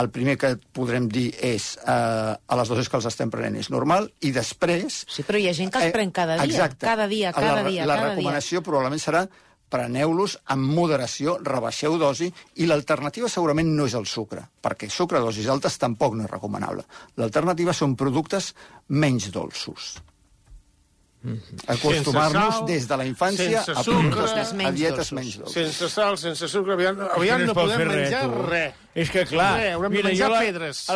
el 0.00 0.08
primer 0.10 0.34
que 0.40 0.54
podrem 0.74 1.04
dir 1.06 1.28
és 1.44 1.76
eh, 1.84 2.34
a 2.34 2.56
les 2.58 2.70
dosis 2.72 2.88
que 2.90 2.96
els 2.98 3.06
estem 3.12 3.30
prenent 3.30 3.60
és 3.60 3.68
normal 3.70 4.08
i 4.26 4.32
després... 4.34 5.04
Sí, 5.06 5.22
però 5.28 5.38
hi 5.38 5.46
ha 5.52 5.54
gent 5.54 5.70
que 5.70 5.84
els 5.84 5.92
pren 5.94 6.10
cada 6.10 6.34
dia, 6.40 6.48
Eh, 6.48 6.50
exacte. 6.56 6.86
cada 6.88 7.06
dia, 7.06 7.30
cada 7.36 7.60
la, 7.60 7.68
dia, 7.68 7.84
La 7.86 7.94
cada 8.00 8.08
dia. 8.08 8.14
recomanació 8.16 8.62
probablement 8.66 9.04
serà 9.04 9.26
preneu-los 9.74 10.36
amb 10.54 10.66
moderació, 10.76 11.36
rebaixeu 11.42 11.94
dosi, 11.98 12.28
i 12.62 12.66
l'alternativa 12.68 13.30
segurament 13.32 13.70
no 13.74 13.86
és 13.88 13.94
el 13.98 14.04
sucre, 14.06 14.44
perquè 14.62 14.86
sucre 14.92 15.18
a 15.18 15.22
dosis 15.24 15.48
altes 15.50 15.78
tampoc 15.82 16.14
no 16.14 16.26
és 16.26 16.30
recomanable. 16.30 16.84
L'alternativa 17.18 17.72
són 17.74 17.96
productes 17.98 18.52
menys 18.88 19.30
dolços. 19.34 19.94
Acostumar-nos 21.66 22.44
Sense 22.44 22.58
sal, 22.58 22.66
des 22.68 22.86
de 22.88 22.96
la 23.00 23.04
infància 23.08 23.60
a, 23.62 23.82
sucre, 23.82 24.10
productes, 24.12 24.52
a 24.60 24.70
dietes 24.76 25.12
menys 25.16 25.38
dolces. 25.40 25.54
Sense 25.56 25.88
sal, 25.92 26.18
sense 26.20 26.48
sucre, 26.52 26.74
aviam, 26.76 26.98
aviam 27.16 27.44
no 27.48 27.54
podem 27.56 27.80
fer 27.80 27.86
menjar 27.88 28.24
res. 28.48 28.80
És 28.94 29.08
que, 29.10 29.24
clar, 29.26 29.56
Res, 29.58 29.72
haurem 29.74 29.90
de 29.90 29.96
mira, 29.96 30.10
menjar 30.12 30.28
jo 30.30 30.34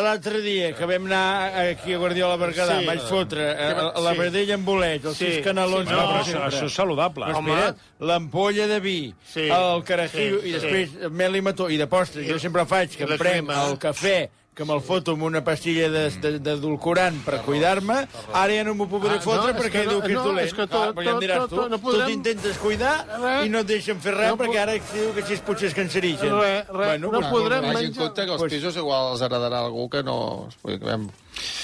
l'altre 0.05 0.39
dia 0.45 0.69
que 0.77 0.85
vam 0.87 1.09
anar 1.09 1.65
aquí 1.65 1.93
a 1.93 1.97
Guardiola 1.99 2.37
Berguedà, 2.39 2.77
Sí. 2.77 2.85
sí. 2.85 2.87
vaig 2.87 3.01
fotre 3.09 3.47
eh, 3.51 3.73
a 3.89 3.99
la 4.05 4.13
sí. 4.13 4.17
verdella 4.21 4.55
amb 4.55 4.65
bolet, 4.69 5.05
els 5.05 5.17
Sí. 5.17 5.25
sis 5.25 5.43
canelons... 5.43 5.89
Sí, 5.89 5.95
no, 5.95 6.05
però 6.07 6.23
sempre. 6.23 6.47
això 6.47 6.65
és 6.69 6.73
saludable. 6.73 7.25
Espera, 7.33 7.75
l'ampolla 7.99 8.67
de 8.67 8.79
vi, 8.79 9.13
Sí. 9.33 9.49
el 9.49 9.83
carajillo, 9.83 10.39
Sí, 10.41 10.47
i 10.47 10.53
sí. 10.53 10.59
després 10.59 11.11
mel 11.11 11.35
i 11.35 11.41
mató, 11.41 11.69
i 11.69 11.75
de 11.77 11.87
postre, 11.87 12.23
jo 12.29 12.39
sempre 12.39 12.65
faig 12.65 12.95
que 12.95 13.03
em 13.03 13.17
prenc 13.17 13.49
el 13.51 13.77
cafè, 13.79 14.29
que 14.53 14.65
me'l 14.67 14.81
foto 14.83 15.13
amb 15.15 15.23
una 15.23 15.39
pastilla 15.43 15.87
de- 15.89 16.09
de- 16.19 16.39
d'edulcorant 16.43 17.15
per 17.23 17.37
cuidar-me, 17.45 18.07
ara 18.33 18.53
ja 18.53 18.63
no 18.65 18.73
m'ho 18.75 18.87
podré 18.91 19.15
Ah, 19.15 19.21
fotre 19.21 19.53
no, 19.53 19.59
perquè 19.59 19.71
que 19.71 19.85
no, 19.85 19.91
diu 19.91 20.01
que 20.01 20.07
és 20.11 20.13
no, 20.17 20.23
dolent. 20.23 20.45
és 20.47 20.53
que 20.53 20.67
tot- 20.67 20.89
Ah, 20.89 20.91
perquè 20.93 21.07
em 21.07 21.13
tot- 21.13 21.23
diràs 21.23 21.37
tot- 21.39 21.49
tu, 21.49 21.55
tot, 21.55 21.69
no 21.69 21.77
tu 21.77 21.83
podrem- 21.85 22.07
t'intentes 22.07 22.57
cuidar 22.57 23.07
Res. 23.21 23.45
i 23.45 23.49
no 23.49 23.59
et 23.59 23.67
deixen 23.67 24.01
fer 24.01 24.13
res 24.15 24.29
No 24.29 24.37
perquè 24.37 24.59
ara 24.59 24.73
es 24.75 24.91
diu 24.93 25.13
que 25.15 25.21
si 25.23 25.33
és 25.33 25.39
potser 25.39 25.67
és 25.69 25.73
cancerigen. 25.73 26.37
Res, 26.39 26.67
res, 26.67 26.99
no 26.99 27.09
doncs, 27.09 27.27
podrem 27.27 27.61
Vagi 27.61 27.85
en 27.85 27.91
menjar- 27.91 28.03
compte 28.03 28.25
que 28.25 28.31
els 28.31 28.41
Pues- 28.41 28.53
pisos 28.53 28.75
igual 28.75 29.11
els 29.13 29.21
heredarà 29.21 29.59
algú 29.63 29.89
que 29.89 30.03
no... 30.03 30.49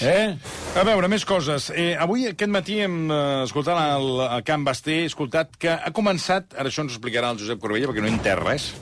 Eh? 0.01 0.37
A 0.77 0.83
veure, 0.83 1.07
més 1.09 1.25
coses. 1.25 1.69
Eh, 1.75 1.97
avui, 1.99 2.27
aquest 2.27 2.49
matí, 2.49 2.79
hem 2.79 3.11
eh, 3.11 3.43
escoltat 3.43 3.75
el, 3.97 4.21
el 4.37 4.43
Can 4.43 4.63
Basté, 4.63 5.01
he 5.01 5.05
escoltat 5.05 5.57
que 5.57 5.69
ha 5.69 5.91
començat, 5.91 6.53
ara 6.57 6.69
això 6.69 6.79
ens 6.85 6.93
ho 6.93 6.99
explicarà 6.99 7.31
el 7.31 7.39
Josep 7.39 7.59
Corbella, 7.59 7.87
perquè 7.87 7.99
no 8.01 8.07
hi 8.07 8.11
entès 8.15 8.39
res. 8.39 8.73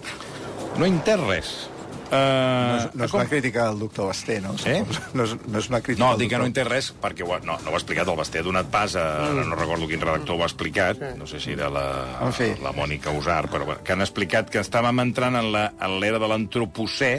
No 0.77 0.85
hi 0.85 0.89
entès 0.91 1.19
res. 1.19 1.69
Uh, 2.11 2.13
No 2.13 2.75
és, 2.77 2.83
no 2.95 3.05
és 3.07 3.13
una 3.15 3.25
crítica 3.25 3.63
al 3.69 3.79
doctor 3.79 4.07
Basté, 4.11 4.39
no? 4.43 4.51
Eh? 4.69 4.83
No 5.17 5.23
és, 5.25 5.31
no 5.47 5.59
és 5.59 5.69
una 5.71 5.79
crítica 5.81 6.03
No, 6.05 6.17
dic 6.19 6.29
que 6.29 6.37
no 6.37 6.45
entès 6.49 6.67
res 6.67 6.89
perquè 7.01 7.25
ho 7.25 7.31
ha, 7.33 7.39
no, 7.41 7.55
no 7.63 7.71
ho 7.71 7.73
ha 7.73 7.79
explicat 7.79 8.07
el 8.11 8.17
Basté, 8.19 8.41
ha 8.43 8.45
donat 8.45 8.69
pas 8.73 8.93
a... 8.99 9.05
Mm. 9.31 9.47
No 9.49 9.55
recordo 9.57 9.87
quin 9.89 10.01
redactor 10.03 10.35
ho 10.37 10.43
ha 10.43 10.49
explicat, 10.49 11.01
no 11.17 11.25
sé 11.29 11.39
si 11.41 11.53
era 11.55 11.69
la, 11.73 11.85
En 12.27 12.33
fi. 12.35 12.51
la 12.61 12.73
Mònica 12.75 13.13
Usar, 13.17 13.47
però 13.49 13.79
que 13.81 13.95
han 13.95 14.03
explicat 14.05 14.51
que 14.53 14.61
estàvem 14.61 14.99
entrant 15.01 15.39
en 15.39 15.51
la- 15.55 15.71
en 15.79 15.95
l'era 16.03 16.19
de 16.21 16.29
l'antropocè, 16.29 17.13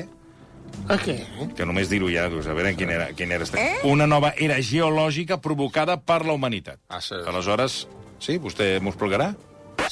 A 0.90 0.96
què? 0.98 1.16
que 1.56 1.66
només 1.66 1.88
dir-ho 1.90 2.08
ja, 2.10 2.28
doncs, 2.28 2.46
a 2.50 2.54
veure 2.56 2.74
quin 2.76 2.90
era, 2.90 3.08
quin 3.14 3.30
era 3.32 3.44
este... 3.46 3.62
una 3.86 4.06
nova 4.10 4.32
era 4.36 4.56
geològica 4.62 5.40
provocada 5.40 5.96
per 6.02 6.24
la 6.26 6.32
humanitat. 6.34 6.78
Ah, 6.88 7.00
sí. 7.00 7.14
Aleshores, 7.26 7.84
sí, 8.18 8.38
vostè 8.42 8.78
m'ho 8.82 8.90
explicarà? 8.94 9.32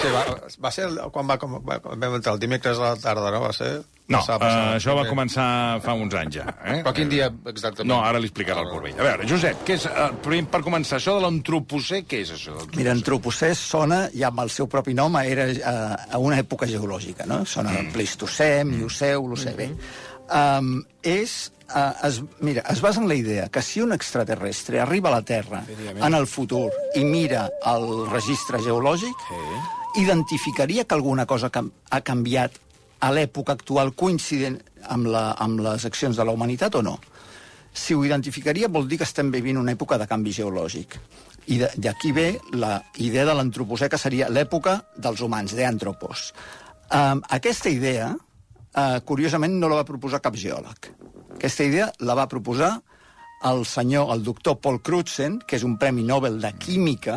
Sí, 0.00 0.10
va, 0.12 0.22
va 0.64 0.70
ser 0.74 0.86
el, 0.88 1.00
quan, 1.14 1.26
va, 1.28 1.38
com, 1.40 1.58
va, 1.66 1.78
quan 1.82 2.00
vam 2.00 2.16
entrar 2.18 2.36
el 2.36 2.40
dimecres 2.42 2.80
a 2.80 2.92
la 2.92 3.00
tarda, 3.00 3.32
no? 3.34 3.42
Va 3.44 3.52
ser... 3.56 3.74
No, 4.12 4.18
Passava, 4.18 4.44
uh, 4.44 4.50
passava. 4.50 4.72
això 4.76 4.94
va 4.98 5.02
començar 5.06 5.44
fa 5.80 5.92
uns 5.96 6.14
anys 6.18 6.34
ja. 6.40 6.44
Eh? 6.66 6.80
Però 6.82 6.92
quin 6.96 7.08
dia 7.08 7.28
exactament? 7.48 7.88
No, 7.88 8.00
ara 8.04 8.18
li 8.20 8.28
explicarà 8.28 8.60
el 8.64 8.68
Corbell. 8.68 8.98
A 8.98 9.06
veure, 9.06 9.28
Josep, 9.30 9.62
què 9.64 9.76
és, 9.78 9.86
uh, 9.88 10.10
per, 10.50 10.60
començar, 10.66 10.98
això 10.98 11.14
de 11.16 11.22
l'antropocè, 11.24 12.02
què 12.10 12.20
és 12.26 12.34
això? 12.34 12.58
Mira, 12.74 12.92
antropocè 12.92 13.52
sona, 13.56 14.02
ja 14.12 14.28
amb 14.32 14.42
el 14.44 14.52
seu 14.52 14.68
propi 14.68 14.92
nom, 14.98 15.16
era 15.22 15.46
eh, 15.54 16.12
a 16.12 16.20
una 16.20 16.40
època 16.42 16.68
geològica, 16.68 17.24
no? 17.30 17.44
Sona 17.48 17.72
mm. 17.78 17.92
Pleistocè, 17.94 18.50
Miocè, 18.68 19.14
Holocè, 19.16 19.54
bé. 19.56 19.70
Um, 20.32 20.74
és, 21.04 21.52
uh, 21.70 21.92
es, 22.08 22.22
mira, 22.40 22.66
es 22.72 22.80
basa 22.84 23.00
en 23.00 23.08
la 23.08 23.16
idea 23.18 23.48
que 23.52 23.62
si 23.62 23.80
un 23.80 23.92
extraterrestre 23.92 24.80
arriba 24.80 25.10
a 25.10 25.16
la 25.18 25.22
Terra 25.22 25.62
en 25.68 26.14
el 26.14 26.26
futur 26.26 26.70
i 26.96 27.04
mira 27.04 27.46
el 27.68 27.86
registre 28.10 28.60
geològic, 28.64 29.28
identificaria 29.96 30.84
que 30.84 30.94
alguna 30.94 31.26
cosa 31.26 31.50
ha 31.52 32.00
canviat 32.00 32.58
a 33.02 33.10
l'època 33.10 33.56
actual 33.56 33.92
coincident 33.98 34.58
amb, 34.88 35.08
la, 35.10 35.32
amb 35.38 35.60
les 35.64 35.84
accions 35.88 36.16
de 36.16 36.24
la 36.24 36.32
humanitat 36.32 36.78
o 36.78 36.82
no? 36.82 36.98
Si 37.72 37.94
ho 37.94 38.04
identificaria 38.04 38.68
vol 38.68 38.86
dir 38.88 38.98
que 39.00 39.08
estem 39.08 39.30
vivint 39.32 39.58
una 39.58 39.72
època 39.72 39.98
de 39.98 40.06
canvi 40.06 40.32
geològic. 40.36 40.98
I 41.50 41.58
d'aquí 41.58 42.12
ve 42.14 42.26
la 42.54 42.76
idea 43.02 43.24
de 43.26 43.34
l'antropocè, 43.34 43.88
que 43.90 43.98
seria 43.98 44.28
l'època 44.30 44.76
dels 44.94 45.22
humans, 45.24 45.56
d'antropos. 45.58 46.30
Um, 46.92 47.22
aquesta 47.34 47.72
idea, 47.72 48.12
uh, 48.12 49.00
curiosament, 49.08 49.56
no 49.58 49.70
la 49.72 49.80
va 49.80 49.88
proposar 49.88 50.20
cap 50.22 50.36
geòleg. 50.38 50.92
Aquesta 51.38 51.66
idea 51.66 51.88
la 52.04 52.14
va 52.14 52.28
proposar 52.30 52.76
el 53.44 53.64
senyor, 53.66 54.12
el 54.14 54.22
doctor 54.22 54.58
Paul 54.62 54.80
Crutzen, 54.82 55.38
que 55.46 55.56
és 55.58 55.64
un 55.66 55.76
premi 55.80 56.04
Nobel 56.06 56.38
de 56.42 56.52
Química, 56.62 57.16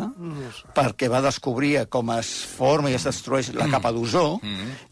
perquè 0.74 1.08
va 1.12 1.22
descobrir 1.24 1.86
com 1.92 2.10
es 2.16 2.30
forma 2.56 2.90
i 2.90 2.96
es 2.98 3.06
destrueix 3.06 3.52
la 3.54 3.68
capa 3.70 3.92
d'ozó, 3.94 4.38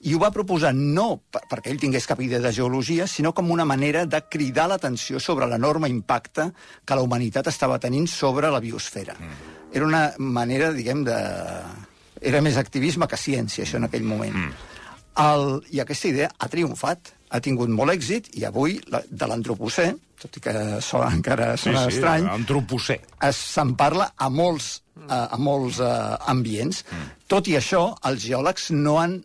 i 0.01 0.15
ho 0.15 0.21
va 0.23 0.31
proposar 0.35 0.75
no 0.75 1.21
per, 1.31 1.43
perquè 1.51 1.73
ell 1.73 1.81
tingués 1.83 2.07
cap 2.07 2.21
idea 2.23 2.43
de 2.43 2.53
geologia, 2.53 3.07
sinó 3.07 3.35
com 3.35 3.51
una 3.51 3.65
manera 3.65 4.05
de 4.07 4.23
cridar 4.31 4.69
l'atenció 4.71 5.21
sobre 5.21 5.49
l'enorme 5.51 5.91
impacte 5.91 6.51
que 6.85 6.95
la 6.95 7.03
humanitat 7.03 7.51
estava 7.51 7.81
tenint 7.83 8.07
sobre 8.07 8.51
la 8.51 8.61
biosfera. 8.61 9.17
Era 9.75 9.87
una 9.87 10.05
manera, 10.19 10.71
diguem, 10.73 11.03
de 11.05 11.19
era 12.25 12.41
més 12.41 12.57
activisme 12.57 13.09
que 13.11 13.19
ciència, 13.21 13.65
això 13.65 13.81
en 13.81 13.89
aquell 13.89 14.07
moment. 14.07 14.35
Mm. 14.35 14.71
El, 15.25 15.45
I 15.71 15.83
aquesta 15.85 16.11
idea 16.11 16.31
ha 16.39 16.49
triomfat, 16.51 17.13
ha 17.35 17.41
tingut 17.43 17.73
molt 17.73 17.95
èxit, 17.95 18.31
i 18.39 18.47
avui 18.47 18.79
la, 18.93 19.03
de 19.09 19.29
l'antropocè, 19.31 19.89
tot 20.23 20.39
i 20.39 20.45
que 20.45 20.55
sona, 20.85 21.11
encara 21.19 21.51
sona 21.61 21.85
sí, 21.85 21.91
sí, 21.91 21.99
estrany, 21.99 22.29
antropocè. 22.31 23.01
se'n 23.35 23.75
parla 23.79 24.13
a 24.15 24.31
molts, 24.31 24.71
a, 25.09 25.27
a 25.35 25.41
molts 25.43 25.83
uh, 25.83 26.15
ambients. 26.31 26.85
Mm. 26.87 27.11
Tot 27.35 27.51
i 27.51 27.59
això, 27.59 27.89
els 28.09 28.25
geòlegs 28.29 28.71
no 28.79 28.97
han 29.03 29.19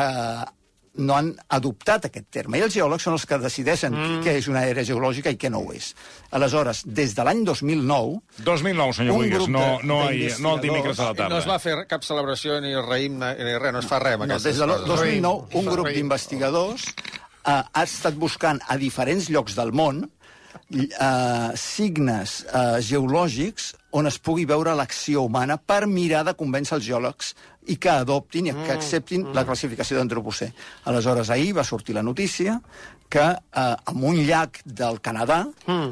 eh, 0.00 0.44
no 0.92 1.14
han 1.16 1.30
adoptat 1.56 2.08
aquest 2.08 2.26
terme. 2.34 2.58
I 2.58 2.64
els 2.66 2.74
geòlegs 2.76 3.06
són 3.06 3.16
els 3.16 3.24
que 3.28 3.38
decideixen 3.40 3.94
mm. 3.94 4.18
què 4.26 4.34
és 4.40 4.48
una 4.50 4.64
àrea 4.68 4.84
geològica 4.84 5.32
i 5.32 5.38
què 5.40 5.48
no 5.52 5.62
ho 5.64 5.72
és. 5.72 5.92
Aleshores, 6.36 6.82
des 6.84 7.14
de 7.16 7.24
l'any 7.24 7.40
2009... 7.48 8.18
2009, 8.44 8.96
senyor 8.98 9.24
grup 9.32 9.52
no, 9.54 9.64
no, 9.88 10.02
ahir, 10.10 10.34
no 10.44 10.56
el 10.56 10.62
dimecres 10.66 11.00
a 11.00 11.10
la 11.10 11.16
tarda. 11.16 11.30
No 11.32 11.40
es 11.40 11.48
va 11.48 11.58
fer 11.62 11.78
cap 11.88 12.04
celebració 12.04 12.60
ni 12.64 12.74
raïm 12.76 13.16
ni 13.22 13.56
res, 13.56 13.72
no 13.72 13.80
es 13.80 13.88
fa 13.88 14.02
res 14.04 14.20
No, 14.20 14.36
des 14.36 14.60
de 14.60 14.68
coses. 14.68 14.86
2009, 14.90 15.48
un 15.62 15.72
grup 15.72 15.88
d'investigadors 15.88 16.88
eh, 17.46 17.62
ha 17.72 17.82
estat 17.82 18.14
buscant 18.14 18.60
a 18.68 18.76
diferents 18.76 19.28
llocs 19.30 19.54
del 19.58 19.72
món 19.72 20.04
eh, 20.70 21.50
signes 21.56 22.42
eh, 22.52 22.80
geològics 22.84 23.72
on 23.98 24.08
es 24.08 24.18
pugui 24.18 24.46
veure 24.48 24.74
l'acció 24.76 25.24
humana 25.26 25.58
per 25.58 25.86
mirar 25.86 26.24
de 26.24 26.34
convèncer 26.38 26.78
els 26.78 26.86
geòlegs 26.86 27.34
i 27.70 27.76
que 27.78 27.90
adoptin 27.92 28.48
i 28.50 28.54
que 28.56 28.72
acceptin 28.74 29.28
la 29.36 29.44
classificació 29.46 29.98
d'antropocè. 30.00 30.48
Aleshores, 30.90 31.28
ahir 31.30 31.52
va 31.54 31.62
sortir 31.64 31.94
la 31.94 32.02
notícia 32.02 32.56
que 33.12 33.20
eh, 33.22 33.76
en 33.92 34.00
un 34.08 34.16
llac 34.26 34.62
del 34.64 34.96
Canadà 35.04 35.42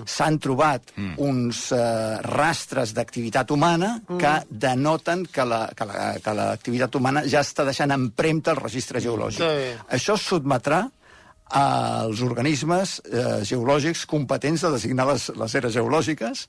s'han 0.08 0.38
trobat 0.40 0.88
uns 1.20 1.66
eh, 1.76 2.16
rastres 2.24 2.94
d'activitat 2.96 3.50
humana 3.52 3.98
que 4.08 4.32
denoten 4.50 5.26
que 5.30 5.44
la- 5.44 5.68
que 5.76 5.84
la- 5.84 6.14
que 6.24 6.34
l'activitat 6.34 6.94
humana 6.96 7.22
ja 7.28 7.40
està 7.44 7.64
deixant 7.68 7.92
empremta 7.92 8.50
el 8.56 8.56
registre 8.64 9.00
geològic. 9.04 9.44
Sí. 9.44 9.76
Això 9.94 10.16
es 10.16 10.22
sotmetrà 10.26 10.88
als 11.50 12.20
organismes 12.22 13.00
eh, 13.10 13.40
geològics 13.42 14.04
competents 14.06 14.62
de 14.62 14.70
designar 14.76 15.08
les, 15.10 15.30
les 15.34 15.54
eres 15.58 15.74
geològiques 15.74 16.46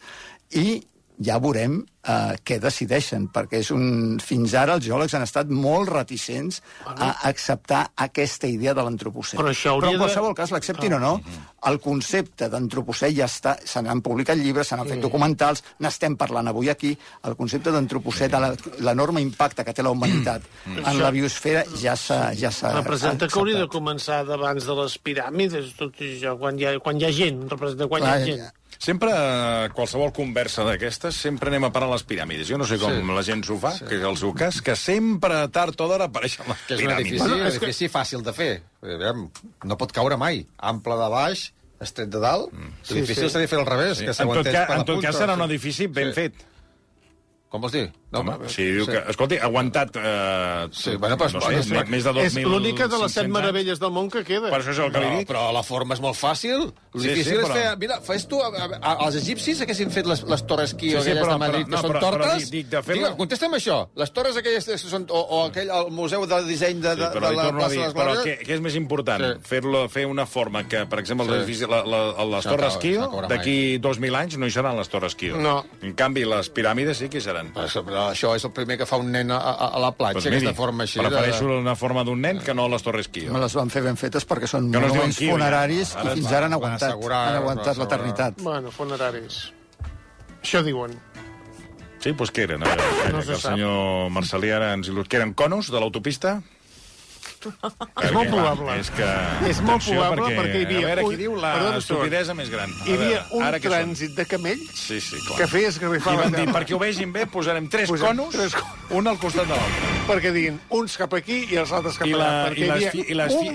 i 0.61 0.81
ja 1.19 1.37
veurem 1.39 1.79
eh, 2.07 2.35
què 2.43 2.59
decideixen, 2.61 3.27
perquè 3.33 3.59
és 3.61 3.71
un... 3.75 4.17
fins 4.23 4.53
ara 4.57 4.73
els 4.77 4.85
geòlegs 4.85 5.13
han 5.17 5.25
estat 5.25 5.49
molt 5.53 5.89
reticents 5.91 6.61
a 6.85 7.11
acceptar 7.29 7.91
aquesta 7.95 8.47
idea 8.47 8.73
de 8.73 8.81
l'antropocè. 8.85 9.37
Però 9.37 9.51
Però 9.51 9.91
en 9.91 9.97
de- 9.97 10.01
qualsevol 10.05 10.33
cas, 10.37 10.51
l'acceptin 10.51 10.93
o 10.97 10.99
no, 10.99 11.11
el 11.69 11.79
concepte 11.79 12.49
d'antropocè 12.49 13.11
ja 13.13 13.25
està... 13.29 13.57
Se 13.65 13.81
n'han 13.85 14.01
publicat 14.01 14.37
llibres, 14.39 14.67
se 14.71 14.75
n'han 14.79 14.87
fet 14.89 15.01
documentals, 15.03 15.63
n'estem 15.79 16.15
parlant 16.17 16.47
avui 16.49 16.69
aquí. 16.73 16.95
El 17.27 17.35
concepte 17.35 17.71
d'antropocè, 17.71 18.29
de 18.31 18.39
la- 18.41 18.55
l'enorme 18.79 19.21
impacte 19.21 19.63
que 19.67 19.73
té 19.73 19.83
la 19.83 19.91
humanitat 19.93 20.41
en 20.77 21.01
la 21.01 21.11
biosfera, 21.11 21.65
ja 21.81 21.93
s'ha 21.95 22.33
ja 22.33 22.49
Representa 22.73 23.27
que 23.27 23.39
hauria 23.39 23.59
de 23.59 23.67
començar 23.67 24.23
d'abans 24.25 24.65
de 24.65 24.73
les 24.81 24.97
piràmides, 24.97 25.75
tot 25.77 25.93
això, 26.01 26.37
quan 26.39 26.57
hi 26.57 26.65
ha, 26.65 26.79
quan 26.79 26.97
hi 26.99 27.05
ha 27.05 27.11
gent, 27.13 27.45
representa 27.51 27.87
quan 27.87 28.01
Clar, 28.01 28.17
hi 28.17 28.21
ha 28.21 28.25
gent. 28.25 28.57
Sempre, 28.81 29.11
eh, 29.13 29.69
qualsevol 29.77 30.09
conversa 30.15 30.63
d'aquestes, 30.65 31.13
sempre 31.13 31.51
anem 31.51 31.67
a 31.67 31.69
parar 31.73 31.85
a 31.85 31.93
les 31.93 32.01
piràmides. 32.09 32.47
Jo 32.49 32.57
no 32.57 32.65
sé 32.65 32.79
com 32.81 32.89
Sí. 32.89 33.13
la 33.13 33.21
gent 33.21 33.43
s'ho 33.45 33.59
fa, 33.61 33.75
que 33.77 33.99
és 33.99 34.01
el 34.03 34.17
seu 34.17 34.33
cas, 34.33 34.57
que 34.61 34.75
sempre, 34.75 35.47
tard 35.49 35.79
o 35.79 35.87
d'hora, 35.87 36.05
apareixen 36.09 36.47
les 36.47 36.57
Que 36.65 36.73
és 36.73 36.79
piràmides. 36.81 37.11
edifici, 37.21 37.29
un 37.31 37.45
edifici 37.45 37.89
fàcil 37.89 38.23
de 38.25 38.33
fer. 38.33 38.63
Eh, 38.81 38.95
Aviam, 38.95 39.29
no 39.65 39.77
pot 39.77 39.91
caure 39.91 40.17
mai. 40.17 40.47
Ample 40.57 40.95
de 40.97 41.09
baix, 41.13 41.53
estret 41.79 42.09
de 42.09 42.19
dalt. 42.19 42.51
Mm. 42.51 42.73
Sí, 42.81 42.93
Difícil 42.95 43.23
sí. 43.25 43.29
s'ha 43.29 43.39
de 43.39 43.47
fer 43.47 43.59
al 43.59 43.65
revés, 43.67 43.97
Sí. 43.99 44.03
que 44.05 44.09
En 44.09 44.13
s'aguantés 44.15 44.51
per 44.51 44.69
la 44.69 44.75
en 44.77 44.85
tot 44.85 44.95
punta. 44.95 45.07
cas 45.11 45.15
serà 45.21 45.33
un 45.35 45.39
Sí. 45.41 45.45
edifici 45.45 45.85
ben 45.87 46.07
Sí. 46.07 46.13
fet. 46.13 46.33
Com 47.49 47.61
vols 47.61 47.73
dir? 47.73 47.91
No, 48.11 48.19
Home, 48.19 48.49
si 48.51 48.65
diu 48.75 48.85
que, 48.89 48.99
escolti, 49.07 49.37
ha 49.39 49.45
aguantat... 49.47 49.95
Eh, 49.95 50.67
Sí, 50.75 50.95
bueno, 50.97 51.15
però- 51.17 51.31
no 51.31 51.39
sé, 51.41 51.47
bueno, 51.47 51.63
més- 51.63 51.89
més 51.89 52.03
de 52.03 52.11
2.500 52.11 52.25
És 52.41 52.45
l'única 52.45 52.87
de 52.91 52.97
les 52.99 53.13
set 53.15 53.27
meravelles 53.31 53.79
del 53.79 53.91
món 53.95 54.09
que 54.11 54.23
queda. 54.27 54.49
Per 54.51 54.59
això 54.59 54.71
és 54.73 54.79
el 54.83 54.91
que 54.91 54.99
li 54.99 55.07
No, 55.07 55.17
dic. 55.21 55.27
però 55.29 55.45
la 55.55 55.63
forma 55.63 55.95
és 55.95 56.01
molt 56.03 56.17
fàcil. 56.19 56.73
El 56.93 57.01
Sí, 57.01 57.07
difícil 57.07 57.23
sí, 57.23 57.37
és 57.39 57.45
però- 57.47 57.53
fer... 57.55 57.77
Mira, 57.79 58.01
fes 58.01 58.27
tu... 58.27 58.41
A, 58.43 58.49
a, 58.51 58.67
a, 58.81 59.05
els 59.07 59.15
egipcis 59.15 59.61
haguessin 59.63 59.89
fet 59.95 60.05
les, 60.05 60.23
les 60.27 60.43
torres 60.45 60.73
Kio, 60.73 60.99
Sí, 60.99 61.05
sí, 61.05 61.11
aquelles 61.11 61.23
però- 61.23 61.31
de 61.31 61.39
Madrid, 61.39 61.65
però- 61.65 61.69
que 61.69 61.71
no, 61.71 61.81
són 61.81 61.91
però- 61.91 62.01
però 62.01 62.11
tortes... 62.19 62.43
dic- 62.43 62.51
dic 62.51 62.67
de 62.73 62.81
fer-la- 62.83 63.07
Digue, 63.07 63.17
contesta'm 63.17 63.53
això. 63.55 63.77
Les 63.95 64.11
torres 64.11 64.37
aquelles 64.37 64.65
que 64.65 64.77
són... 64.77 65.05
O, 65.09 65.21
o 65.21 65.45
aquell 65.47 65.69
el 65.71 65.91
museu 65.91 66.25
de 66.27 66.41
disseny 66.51 66.81
de, 66.83 66.95
de, 66.99 67.07
Sí, 67.07 67.15
però 67.15 67.29
de 67.29 67.31
li 67.31 67.37
la 67.37 67.47
plaça 67.55 67.69
dir, 67.69 67.79
de 67.79 67.85
les 67.87 67.95
però 67.95 68.11
Glòries... 68.11 68.25
què, 68.27 68.35
què 68.47 68.53
és 68.59 68.61
més 68.67 68.75
important? 68.75 69.23
Sí. 69.23 69.47
Fer-lo 69.47 69.85
fer 69.89 70.05
una 70.05 70.25
forma 70.25 70.65
que, 70.67 70.83
per 70.85 70.99
exemple, 70.99 71.25
Sí. 71.25 71.31
sí. 71.31 71.37
l'edifici, 71.39 71.71
la, 71.71 71.81
la, 71.87 72.25
les 72.35 72.43
Torres 72.51 72.75
Kio, 72.83 73.07
d'aquí 73.31 73.79
2.000 73.79 74.19
anys 74.19 74.37
no 74.37 74.45
hi 74.47 74.51
seran 74.51 74.75
les 74.75 74.89
Torres 74.91 75.15
Kio. 75.15 75.37
No. 75.39 75.63
En 75.81 75.95
canvi, 75.95 76.25
les 76.27 76.51
piràmides 76.51 76.99
sí 76.99 77.07
que 77.07 77.19
hi 77.19 77.21
seran. 77.21 77.53
Però 77.55 78.00
això, 78.09 78.27
però 78.27 78.31
això 78.33 78.35
és 78.35 78.45
el 78.45 78.51
primer 78.55 78.77
que 78.81 78.85
fa 78.89 78.97
un 78.97 79.11
nen 79.11 79.31
a, 79.31 79.37
a, 79.37 79.67
a 79.77 79.79
la 79.79 79.91
platja, 79.93 80.13
Pues 80.19 80.25
aquesta 80.27 80.49
miri, 80.49 80.57
forma 80.57 80.83
així. 80.83 80.99
prefereixo 80.99 81.45
una 81.59 81.75
forma 81.75 82.03
d'un 82.03 82.21
nen 82.21 82.39
que 82.39 82.53
no 82.53 82.67
les 82.67 82.81
Torres 82.83 83.07
Kio. 83.07 83.31
Me 83.33 83.39
les 83.39 83.53
van 83.55 83.69
fer 83.69 83.81
ben 83.85 83.97
fetes 83.97 84.25
perquè 84.27 84.47
són 84.49 84.71
Que 84.71 84.79
no 84.79 84.87
monuments 84.87 85.19
ja. 85.19 85.31
funeraris 85.31 85.95
Ara 85.95 86.11
i 86.11 86.19
fins 86.19 86.31
ara 86.31 86.45
han 86.45 86.51
van 86.51 86.59
aguantat, 86.59 86.89
assegurar, 86.89 87.21
han 87.29 87.35
aguantat 87.43 87.77
l'eternitat. 87.77 88.41
Bueno, 88.41 88.71
funeraris. 88.71 89.51
Això 90.41 90.63
diuen. 90.65 90.97
Sí, 92.01 92.11
doncs 92.17 92.31
què 92.33 92.47
eren? 92.47 92.63
A 92.65 92.71
veure, 92.75 93.11
No 93.13 93.21
que 93.21 93.35
el 93.35 93.41
senyor 93.41 94.09
Marcelí 94.09 94.49
ara 94.49 94.71
ens 94.73 94.87
il·lustra. 94.89 95.09
Que 95.11 95.17
eren 95.21 95.33
conos 95.37 95.69
de 95.69 95.79
l'autopista? 95.79 96.41
És 98.01 98.11
molt 98.15 98.29
probable. 98.29 98.75
És 98.79 98.89
que... 98.93 99.07
És 99.49 99.59
molt 99.61 99.81
atenció, 99.81 99.95
probable 99.99 100.35
perquè 100.37 100.59
hi 100.61 100.65
havia 100.65 100.81
A 100.81 100.89
veure, 100.89 101.03
un- 101.03 101.09
qui 101.11 101.19
diu 101.21 101.35
la 101.35 101.53
Perdona, 101.57 101.77
estupidesa 101.81 102.33
més 102.37 102.49
gran. 102.53 102.69
A 102.71 102.85
Hi 102.85 102.93
havia 102.93 103.07
veure, 103.07 103.23
un 103.39 103.43
ara 103.47 103.59
trànsit 103.63 104.15
de 104.17 104.25
camells 104.25 104.71
Sí, 104.81 104.99
sí, 105.01 105.19
clar. 105.27 105.37
que 105.39 105.47
feia 105.47 105.69
esgarrifar 105.69 106.13
I 106.13 106.17
la 106.17 106.23
van 106.27 106.35
dir, 106.39 106.47
perquè 106.53 106.75
ho 106.75 106.79
vegin 106.81 107.13
bé, 107.13 107.25
posarem 107.25 107.67
tres 107.69 107.89
Posem 107.89 108.07
conos, 108.07 108.35
tres 108.35 108.55
conos. 108.55 108.91
un 108.99 109.07
al 109.07 109.17
costat 109.21 109.47
de 109.49 109.55
l'altre. 109.55 109.93
Perquè 110.11 110.31
diguin 110.35 110.59
uns 110.81 110.97
cap 110.97 111.13
aquí 111.13 111.45
i 111.51 111.57
els 111.61 111.71
altres 111.71 111.97
cap 111.97 112.07
I, 112.07 112.13
allà. 112.13 112.27
la, 112.27 112.45
perquè 112.49 112.57
i, 112.57 112.67
les, 112.67 112.75
havia 112.77 112.91
fi, 112.91 113.05
i, 113.07 113.13
les, 113.13 113.33
fi, 113.37 113.49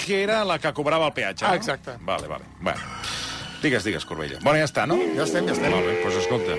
un- 0.00 0.10
I 0.10 0.20
era 0.20 0.42
la 0.44 0.58
que 0.58 0.72
cobrava 0.72 1.06
el 1.06 1.12
peatge, 1.12 1.44
no? 1.44 1.50
Ah, 1.52 1.56
exacte. 1.56 1.96
Vale, 2.00 2.26
vale. 2.28 2.44
Bueno. 2.60 2.80
Digues, 3.62 3.84
digues, 3.84 4.04
Corbella. 4.08 4.38
Bueno, 4.42 4.58
ja 4.58 4.64
està, 4.64 4.86
no? 4.88 4.96
Ja 5.16 5.24
estem, 5.28 5.44
ja 5.46 5.52
estem. 5.52 5.70
Molt 5.70 5.84
bé, 5.86 5.98
doncs 6.02 6.16
escolta. 6.24 6.56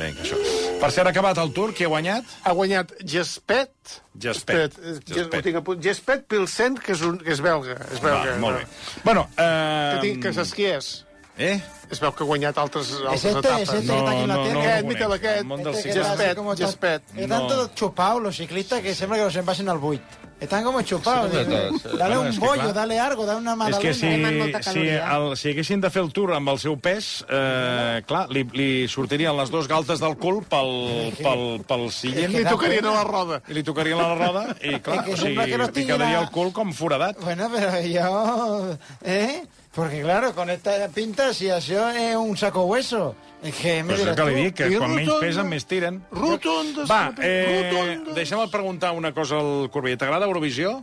Vinga, 0.00 0.22
això. 0.24 0.38
Per 0.80 0.88
cert, 0.94 1.06
ha 1.06 1.10
acabat 1.12 1.38
el 1.42 1.50
tour, 1.56 1.74
qui 1.76 1.84
ha 1.84 1.90
guanyat? 1.92 2.24
Ha 2.48 2.54
guanyat 2.56 2.94
Gespet. 3.04 3.98
Gespet. 4.18 4.78
eh, 4.80 4.94
Ges- 5.04 5.14
Gespet. 5.18 5.42
a 5.60 5.62
punt. 5.66 5.82
Gespet 5.84 6.24
Pilsen, 6.30 6.78
que 6.80 6.92
és, 6.96 7.02
un, 7.04 7.18
que 7.20 7.34
és 7.36 7.40
belga. 7.44 7.76
És 7.92 8.00
belga. 8.00 8.32
Va, 8.32 8.38
molt 8.40 8.58
bé. 8.62 8.66
Bueno, 9.04 9.28
eh... 9.36 9.44
Que, 9.44 10.00
tinc, 10.06 10.22
que 10.24 10.32
qui 10.56 10.64
és? 10.72 10.90
Eh? 11.40 11.56
Es 11.90 11.98
veu 11.98 12.12
que 12.14 12.22
ha 12.22 12.26
guanyat 12.28 12.58
altres, 12.60 12.90
altres 13.00 13.24
este, 13.24 13.38
etapes. 13.40 13.68
es 13.68 13.74
este 13.80 13.86
No, 13.86 13.94
que 13.94 13.98
está 13.98 14.10
aquí 14.12 14.20
en 14.22 14.28
la 14.28 14.34
no, 14.36 14.42
tierra. 14.44 14.54
no, 14.54 14.60
Aquest, 14.68 14.84
no 14.84 14.92
conec. 14.92 15.12
aquest. 15.24 15.38
El 15.40 15.44
món 15.46 15.62
del 15.64 15.74
Este 15.74 15.92
Gespet, 15.92 16.38
Gespet. 16.58 17.02
Están 17.16 17.28
No. 17.42 17.46
todos 17.48 17.74
chupados 17.74 18.22
los 18.22 18.36
ciclistas 18.36 18.80
que 18.82 18.94
sembra 18.94 19.18
que 19.18 19.24
los 19.24 19.36
envasen 19.36 19.68
al 19.70 19.78
buit. 19.78 20.02
Están 20.40 20.64
como 20.64 20.80
chupados. 20.82 21.30
Sí, 21.32 21.38
sí. 21.44 21.88
dale 21.98 22.16
un 22.16 22.28
és 22.28 22.38
bollo, 22.38 22.62
clar. 22.62 22.74
dale 22.74 22.98
algo, 22.98 23.26
dale 23.26 23.40
una 23.40 23.52
És 23.52 23.56
magdalena. 23.58 23.80
que 23.82 23.92
si, 23.92 24.72
si, 24.72 24.88
el, 24.88 25.36
si 25.36 25.50
haguessin 25.50 25.80
de 25.82 25.90
fer 25.90 26.02
el 26.02 26.12
tour 26.16 26.32
amb 26.32 26.48
el 26.48 26.58
seu 26.58 26.78
pes, 26.80 27.24
eh, 27.28 28.02
clar, 28.08 28.22
li, 28.32 28.44
li 28.56 28.88
sortirien 28.88 29.36
les 29.36 29.50
dues 29.52 29.68
galtes 29.68 30.00
del 30.00 30.16
cul 30.16 30.42
pel, 30.48 31.12
pel, 31.20 31.44
pel 31.68 31.90
sillent 31.92 32.32
Li 32.32 32.44
tocarien 32.48 32.86
a 32.86 32.92
la 32.94 33.04
roda. 33.04 33.42
i 33.48 33.52
li 33.58 33.62
tocarien 33.62 34.00
a 34.00 34.08
la 34.08 34.14
roda 34.14 34.56
i, 34.62 34.78
clar, 34.80 35.00
És 35.00 35.04
que 35.04 35.12
o 35.12 35.16
sembla 35.16 35.44
sigui, 35.44 35.52
que 35.52 35.58
no 35.58 35.68
li 35.74 35.86
quedaria 35.86 36.20
el 36.20 36.30
cul 36.30 36.52
com 36.56 36.72
foradat. 36.72 37.20
Bueno, 37.20 37.50
pero 37.54 37.80
yo... 37.82 38.76
¿Eh? 39.04 39.42
Porque 39.74 40.02
claro, 40.02 40.34
con 40.34 40.50
esta 40.50 40.88
pinta, 40.88 41.32
si 41.32 41.46
això 41.46 41.90
és 41.94 42.16
un 42.18 42.36
saco 42.36 42.64
hueso, 42.66 43.14
es 43.42 43.54
que 43.54 43.84
Pues 43.86 44.00
és 44.00 44.04
diràs 44.04 44.16
que 44.18 44.24
li 44.26 44.34
dic, 44.42 44.56
que 44.58 44.70
quan 44.76 44.96
menys 44.96 45.12
pesen, 45.22 45.46
més 45.48 45.64
tiren. 45.64 46.00
Rotondes. 46.10 46.90
Va, 46.90 47.14
eh, 47.22 48.00
deixa'm 48.16 48.50
preguntar 48.50 48.90
una 48.98 49.12
cosa 49.14 49.38
al 49.38 49.70
Corbella. 49.70 49.96
T'agrada 49.96 50.26
Eurovisió? 50.26 50.80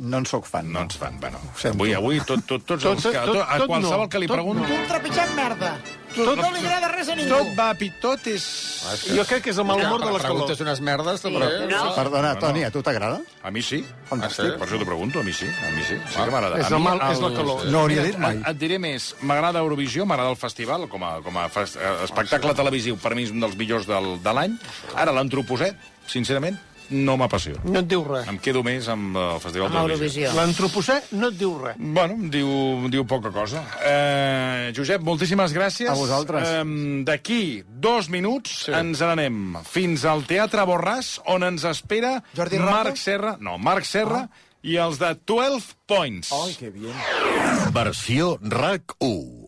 No 0.00 0.16
en 0.22 0.24
sóc 0.26 0.46
fan. 0.48 0.70
No 0.72 0.80
ens 0.86 0.96
fan, 0.96 1.18
bueno. 1.20 1.38
sento. 1.60 1.76
Avui, 1.76 1.92
avui, 1.92 2.20
tot, 2.24 2.40
tot, 2.48 2.62
tots 2.64 2.82
Tot- 2.82 2.94
els 2.96 3.02
que, 3.04 3.12
tot- 3.18 3.34
tot, 3.36 3.42
a 3.44 3.58
tot 3.60 3.66
qualsevol 3.68 4.06
no, 4.06 4.08
que 4.08 4.18
li 4.22 4.28
tot 4.30 4.38
pregunto... 4.38 4.64
Un 4.64 4.86
trepitjant 4.88 5.34
merda. 5.36 5.74
Tot, 6.14 6.40
no 6.40 6.48
li 6.50 6.58
agrada 6.64 6.88
res 6.90 7.10
a 7.12 7.14
ningú. 7.18 7.28
Tot 7.30 7.50
va, 7.58 7.66
pi- 7.78 7.90
tot 8.02 8.24
és... 8.32 8.46
Jo 9.14 9.26
crec 9.28 9.44
que 9.44 9.52
és 9.52 9.58
el 9.60 9.66
mal 9.68 9.78
humor 9.78 10.00
de 10.02 10.08
les 10.14 10.24
Preguntes 10.24 10.56
calors. 10.56 10.62
unes 10.64 10.80
merdes, 10.88 11.20
també. 11.22 11.50
No. 11.70 11.82
Perdona, 11.98 12.32
Toni, 12.40 12.64
a 12.64 12.70
tu 12.74 12.80
t'agrada? 12.82 13.20
A 13.44 13.52
mi 13.54 13.60
sí. 13.62 13.82
Fantàstic. 14.08 14.56
Per 14.56 14.66
això 14.66 14.80
t'ho 14.80 14.88
pregunto, 14.88 15.20
a 15.20 15.22
mi 15.28 15.34
sí. 15.36 15.46
A 15.46 15.70
mi 15.76 15.84
sí, 15.84 16.00
sí 16.08 16.16
que 16.16 16.30
m'agrada. 16.32 16.58
És 16.64 16.72
A 16.72 16.74
el 16.80 16.82
mal- 16.82 17.04
és 17.12 17.20
la 17.20 17.30
calor. 17.36 17.66
No 17.70 17.84
hauria 17.84 18.02
dit 18.08 18.18
mai. 18.18 18.40
Et, 18.40 18.56
diré 18.58 18.80
més. 18.82 19.12
M'agrada 19.20 19.60
Eurovisió, 19.62 20.08
m'agrada 20.08 20.32
el 20.32 20.40
festival, 20.40 20.88
com 20.88 21.04
a, 21.04 21.12
com 21.22 21.36
a 21.38 21.46
fest, 21.52 21.76
eh, 21.76 21.92
espectacle 22.08 22.56
televisiu, 22.58 22.96
per 22.98 23.14
mi 23.14 23.28
és 23.28 23.36
un 23.36 23.44
dels 23.44 23.54
millors 23.60 23.86
del, 23.86 24.16
de 24.24 24.32
l'any. 24.34 24.56
Ara, 24.96 25.12
l'antroposet, 25.12 25.76
sincerament, 26.10 26.56
no 26.90 27.16
m'apassiona. 27.20 27.60
No 27.64 27.80
et 27.80 27.88
diu 27.90 28.02
res. 28.06 28.28
Em 28.30 28.38
quedo 28.42 28.62
més 28.66 28.88
amb 28.90 29.16
el 29.16 29.40
Festival 29.42 29.68
Amb 29.70 29.76
d'Eurovisió. 29.78 30.26
Eurovisió. 30.26 30.34
L'antropocè 30.38 30.96
no 31.18 31.30
et 31.30 31.38
diu 31.40 31.54
res. 31.62 31.76
Bueno, 31.78 32.14
em 32.18 32.28
diu, 32.32 32.50
em 32.84 32.90
diu 32.92 33.06
poca 33.06 33.30
cosa. 33.34 33.62
Eh, 33.86 34.72
Josep, 34.76 35.02
moltíssimes 35.06 35.54
gràcies. 35.56 35.88
A 35.90 35.94
vosaltres. 35.98 36.48
Eh, 36.48 37.02
D'aquí 37.06 37.62
dos 37.66 38.08
minuts 38.12 38.66
sí. 38.66 38.72
ens 38.76 39.00
n'anem 39.00 39.56
fins 39.64 40.04
al 40.04 40.24
Teatre 40.28 40.66
Borràs, 40.68 41.18
on 41.30 41.42
ens 41.46 41.64
espera 41.64 42.18
Jordi 42.36 42.58
Rato? 42.58 42.70
Marc 42.70 42.96
Serra, 43.00 43.36
no, 43.40 43.56
Marc 43.58 43.84
Serra 43.88 44.26
i 44.62 44.76
els 44.76 44.98
de 45.00 45.14
12 45.24 45.74
Points. 45.88 46.32
Ai, 46.36 46.52
que 46.58 46.68
bien. 46.70 46.92
Versió 47.72 48.34
RAC 48.42 48.96
1. 49.00 49.39